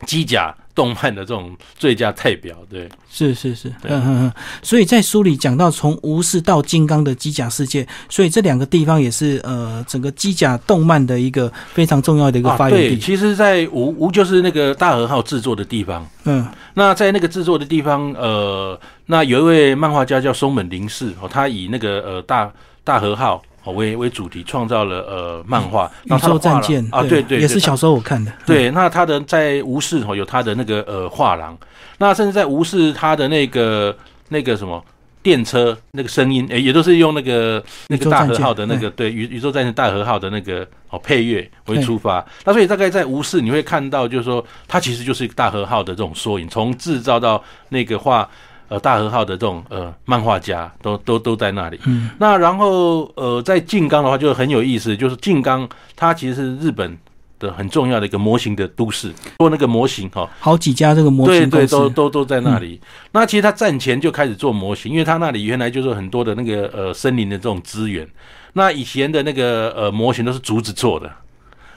[0.06, 4.34] 机甲动漫的这种最佳代表，对，是是是，嗯嗯嗯，
[4.64, 13.00] 所以在书里讲到从无视到金刚的机甲世界，所以这两个地方也是呃整个机甲动漫的一个非常重要的一个发源地。
[13.00, 16.08] 其实，在吴吴就是那个大和号制作的地方。
[16.24, 16.48] 嗯。
[16.74, 22.50] 那在那个制作的地方，呃，那有一位漫画家叫松本零士哦，他以那个呃大
[22.86, 28.32] 大和号哦为为主题创造了呃漫画，宇宙战舰啊，对对，对也是小时候我看的。
[28.46, 31.58] 对，那他的在吴氏哦有他的那个呃画廊，
[32.00, 33.96] 那甚至在吴氏他的那个
[34.30, 34.84] 那个什么
[35.22, 42.26] 电车那个声音，诶、也都是用那个那个大和号的那个对宇宇宙战舰大和号的那个哦配乐为出发。
[42.44, 48.28] 那所以大概在吴氏你会看到，就是说它其实就是一个大和号的这种缩影，从制造到那个画。
[48.72, 51.78] 呃，大和号的这种呃漫画家都都都在那里。
[51.86, 56.98] 嗯，那然后呃，在静冈的话就很有意思，就是静冈它其实是日本
[57.38, 62.80] 的很重要的一个模型的都市，做那个模型哈、好几家这个模对对，型公司，都都都在那里。
[63.12, 68.08] 那其实他战前就开始做模型，因为他那里原来就是很多的那个呃森林的这种资源。
[68.54, 71.12] 那以前的那个呃模型都是竹子做的。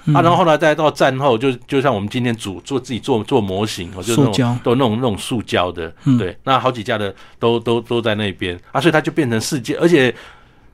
[0.06, 10.14] 嗯啊，然后后来再到战后，就就像我们今天组做自己做做模型，哦，就是那种都那种那种塑胶的，嗯对，那好几家的都都都在那边啊，所以它就变成世界，而且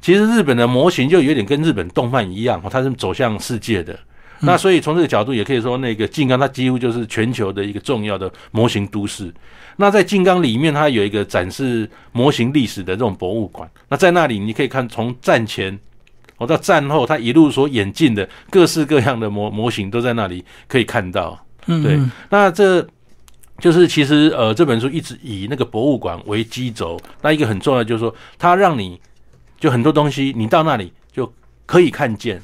[0.00, 3.98] 其实日本的模型就有点跟日本动漫一样，哦，它是走向世界的。
[4.42, 9.30] 那所以从这个角度也可以说，那个静冈它几乎就是全球的一个重要的模型都市。
[9.76, 13.70] 那在静冈里面，它有一个展示模型历史的这种博物馆。
[13.90, 15.78] 那在那里，你可以看从战前
[16.40, 21.38] 哦到战后，他一路所演进的各式各样的模模型都在那里可以看到。
[21.66, 22.84] 对嗯嗯那这
[23.58, 28.98] 就是其实呃这本书一直以那个博物馆为基轴，那一个很重要就是说，它让你
[29.60, 31.30] 就很多东西你到那里就
[31.66, 32.40] 可以看见，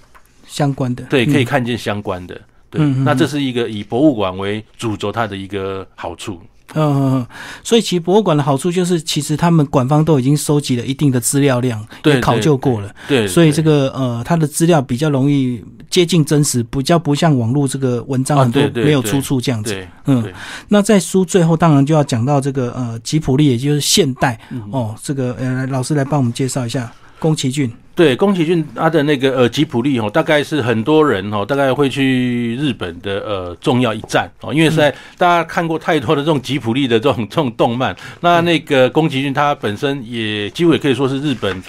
[0.47, 2.39] 相关的，对，嗯可以看见相关的。
[2.69, 6.39] 对，那这是一个以博物馆为主轴它的一个好处。
[6.77, 7.27] 嗯嗯嗯，
[7.65, 15.61] 所以其实博物馆的好处就是，其实他们馆方都已经收集了一定的资料量，也考究过了，对，所以这个个呃，它的资料比较容易
[15.91, 19.87] 接近真实，比较不像网络这个文章啊很多没有出处这样子。
[20.05, 20.33] 嗯，
[20.69, 24.63] 那在书最后当然就要讲到这个呃吉普力，也就是现代嗯。
[24.71, 26.93] 哦，这个呃老师来帮我们介绍一下。
[27.19, 41.63] 宫崎骏，对，宫崎骏他的那个呃吉普力哦，大概是很多人哦，大概会去日本的呃重要一站哦，因为是在大家看过太多的这种吉普力的这种这种动漫，那那个宫崎骏他本身也几乎也可以说是日本。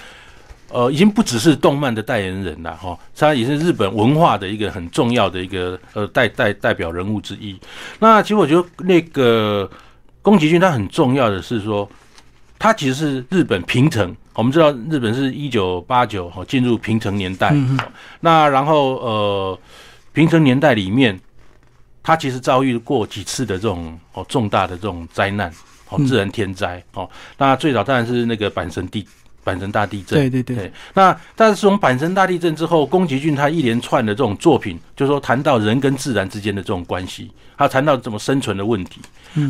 [0.70, 7.58] 呃，已经不只是动漫的代言人了哈，他也是日本文化的一个很重要的一个呃代代代表人物之一。
[7.98, 9.66] 那其实我觉得那个
[10.20, 11.88] 宫崎骏他很重要的是说，
[12.58, 14.14] 他其实是日本平成。
[14.38, 17.52] 我们知道日本是一九八九哈进入平成年代，
[18.20, 19.58] 那然后呃
[20.12, 21.18] 平成年代里面，
[22.04, 25.52] 他其实遭遇过几次的这种哦重大的这种灾难
[25.88, 27.10] 哦自然天灾哦。
[27.36, 29.04] 那最早当然是那个阪神地。
[29.44, 30.70] 阪神大地震，对对对。
[30.92, 39.00] 那但是从阪神大地震之后，宫崎骏他一连串的这种作品，就是说谈到人跟自然之间的这种关系，还有谈到怎么生存的问题。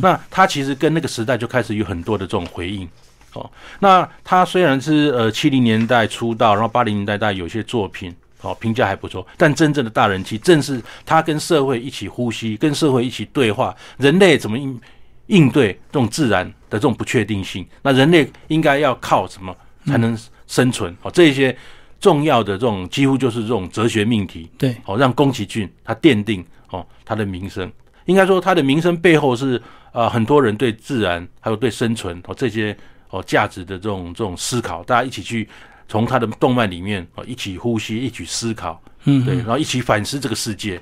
[0.01, 2.89] 那他其实跟那个时代就开始有很多的这种回应。
[3.39, 14.80] 哦，那他虽然是呃七零年代出道，然后八零年代代有些作品哦评价还不错，但真正的大人气正是他跟社会一起呼吸，跟社会一起对话，人类怎么应
[15.26, 17.66] 应对这种自然的这种不确定性？
[17.82, 19.55] 那人类应该要靠什么？
[19.86, 20.14] 才能
[20.47, 21.57] 生存哦，这些
[21.99, 27.72] 重要的这种几乎就是这种哲学命题，对，哦，让宫崎骏他奠定哦他的名声。
[28.05, 29.62] 应该说他的名声背后是
[29.93, 32.76] 啊很多人对自然还有对生存哦这些
[33.11, 35.49] 哦价值的这种这种思考，大家一起去
[35.89, 40.81] 从他的动漫里面哦一起呼吸，一起思考，嗯，对，然后一起反思这个世界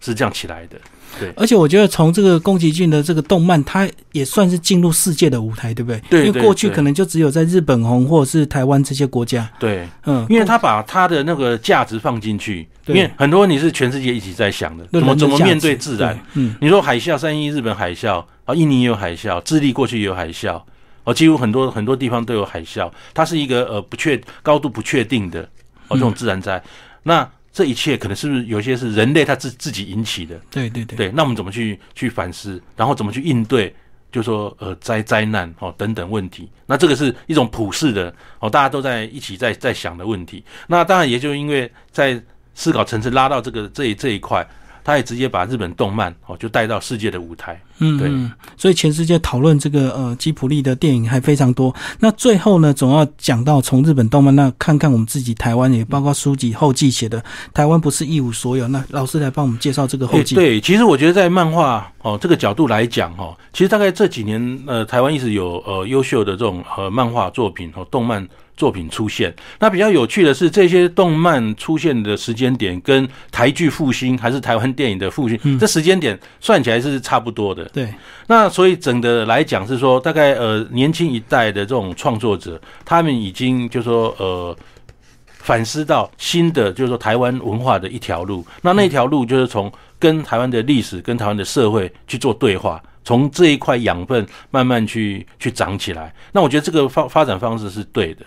[0.00, 0.76] 是这样起来的。
[1.18, 6.00] 对，而且我觉得从这个宫崎骏的这个动漫，它也算是进入世界的舞台，对不对？
[6.08, 9.50] 对，因为过去可能就只有在日本红，或者是台湾这些国家。
[9.58, 16.16] 对，嗯，因为他把他的那个价值放进去，因为很多问题是全世界一起在想的，怎么怎么面对自然。
[16.34, 20.62] 嗯，你说海啸，三一日本海啸啊，印尼也有海啸，智利过去也有海啸，
[21.10, 25.42] 哦，几乎很多很多地方都有海啸，它是一个呃不确高度不确定的
[25.88, 26.62] 哦这种自然灾，
[27.02, 27.28] 那。
[27.52, 30.40] 这一切可能是不是有些是人类他自自己引起的？
[30.52, 30.96] 对对对。
[30.96, 33.74] 对，那我们怎么去去反思，然后怎么去应对？
[34.12, 40.44] 就说呃灾灾难哦等等问题，那这个是一种普世的哦，大家都在一起在在想的问题。
[40.68, 42.22] 那当然也就因为在
[42.54, 44.48] 思考层次拉到这个这这一块。
[44.82, 47.60] 他也直接把日本动漫哦，就带到世界的舞台。
[47.80, 48.10] 嗯，对，
[48.56, 51.74] 所以全世界讨论这个呃吉普力的电影还非常多。
[51.98, 57.20] 那最后呢，总要讲到从日本动漫那看看我们自己台湾，也包括书籍后记写的
[57.52, 58.64] 《台湾不是一无所有》。
[58.68, 60.34] 那老师来帮我们介绍这个后记。
[60.34, 68.26] 对，其实我觉得在漫画哦这个角度来讲哈，其实大概这几年呃台湾一直有呃优秀的这种呃漫画作品和动漫。
[68.56, 77.69] 作品出现，那比较有趣的是，这些动漫出现的时间点跟台剧复兴还是台湾电影的复兴，这时间点算起来是差不多的。
[77.72, 77.94] 对，
[78.26, 84.56] 那所以整的来讲是说，大概呃年轻一代的这种创作者，他们已经就说呃
[85.26, 92.82] 反思到新的就是说台湾文化的一条路，那那条路就是从跟台湾的历史跟台湾的社会去做对话。
[93.02, 98.26] 从这一块养分慢慢去去长起来，那我觉得这个发发展方式是对的。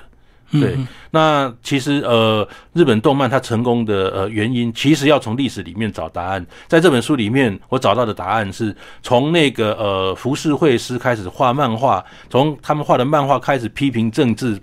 [0.60, 0.78] 对，
[1.12, 6.46] 那其实呃，日本动漫它成功的呃原因，其实要从历史里面找答案。
[6.68, 14.60] 在这本书里面，我找到的答案是从那个呃浮世绘师开始画漫画，从他们画的漫画开始批评政治，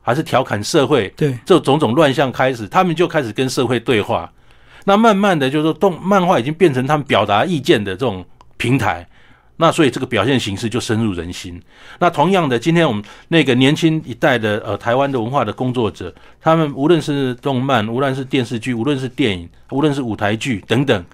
[0.00, 4.30] 还是调侃社会，对，这种种乱象开始，他们就开始跟社会对话。
[4.84, 8.24] 那慢慢的，就是说动漫画已经变成他们表达意见的这种
[8.56, 9.06] 平台。
[9.60, 11.60] 那所以这个表现形式就深入人心。
[11.98, 21.04] 那同样的，今天我们那个年轻一代的呃台湾的文化的工作者，他们无论是动漫，无论是电视剧，无论是电影，无论是舞台剧等等，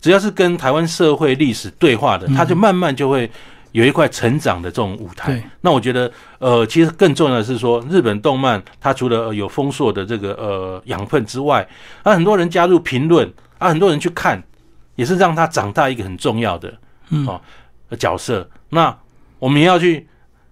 [0.00, 3.30] 只要是跟台湾社会历史对话的，他就慢慢就会
[3.72, 5.42] 有一块成长的这种舞台。
[5.60, 11.68] 那我觉得呃，其实更重要的是说，日本动漫它除了有丰硕的这个呃养分之外，
[12.02, 14.42] 啊很多人加入评论，啊很多人去看，
[14.96, 16.72] 也是让他长大一个很重要的，
[17.10, 17.38] 嗯哦。
[17.96, 18.96] 角色，那
[19.38, 20.06] 我们也要去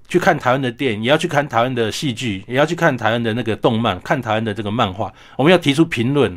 [0.08, 5.12] 去看台湾的电影，也要去看台湾的戏剧，也要去看台湾的那个动漫，看台湾的这个漫画。
[5.36, 6.36] 我们要提出评论，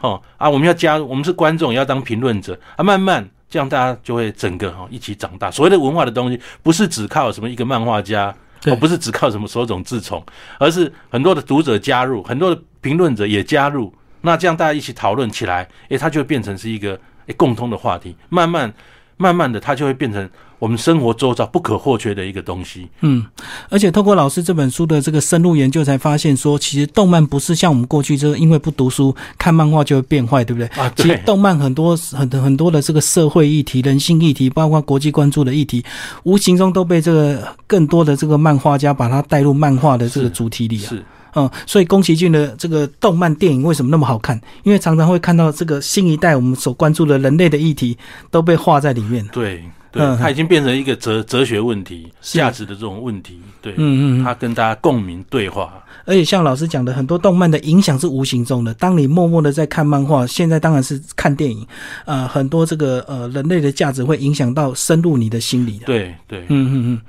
[0.00, 2.82] 哦啊，我们要加入，我们是观众，也要当评论者啊。
[2.82, 5.50] 慢慢这样，大家就会整个哈一起长大。
[5.50, 8.34] 所谓的文化的东西，不是只靠什么一个漫画家，
[8.64, 10.24] 哦，不是只靠什么手冢治虫，
[10.58, 13.92] 而是很多的读者加入，很多的评论者也加入。
[14.22, 18.16] 那这样大家一起讨论起来，诶，它就会变成是一个诶共通的话题。
[18.30, 18.72] 慢慢。
[19.20, 20.26] 慢慢的，它就会变成
[20.58, 22.88] 我们生活周遭不可或缺的一个东西。
[23.02, 23.22] 嗯，
[23.68, 30.66] 而且透过老师这本书的这个深入研究，才发现说，其实动漫不是像我们过去这个因为不读书看漫画就会变坏，对不对？
[30.82, 35.84] 啊，其实动漫很多很很多的这个社会议题、人性议题，包括国际关注的议题，
[36.22, 40.88] 无形中都被这个更多的这个漫画家把它带入漫画的这个主题里啊。
[40.88, 41.04] 是。
[41.34, 44.40] 嗯，所以宫崎骏的这个动漫电影为什么那么好看？
[44.62, 47.96] 因为常常会看到这个新一代我们所关注的人类的议题
[48.30, 49.26] 都被画在里面。
[49.32, 49.62] 对，
[49.92, 53.38] 对，嗯它已经变成一个哲哲学问题、价值的这种问题。
[53.62, 54.24] 对，嗯嗯嗯。
[54.24, 55.72] 它跟大家共鸣对话。
[56.06, 58.72] 而且像老师讲的，很多动漫的影响是无形中的。
[58.74, 61.64] 当你默默的在看漫画，现在当然是看电影，
[62.04, 65.86] 呃，很多这个呃人类的价值会影响到深入你的心里的。
[65.86, 67.00] 对对，嗯嗯嗯，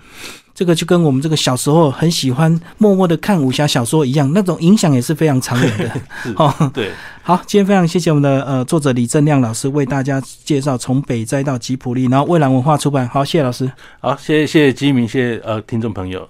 [0.62, 5.90] 这个就跟我们这个小时候很喜欢默默的看武侠小说一样，那种影响也是非常长远的。
[6.22, 6.92] 是哦，对，
[7.24, 13.10] 好，今天非常谢谢我们的呃作者李正亮老师为大家介绍从北斋到吉普力，然后蔚蓝文化出版。
[13.10, 13.72] 好，谢谢老师。
[14.00, 16.30] 好，谢谢谢谢吉民，谢谢呃听众朋友。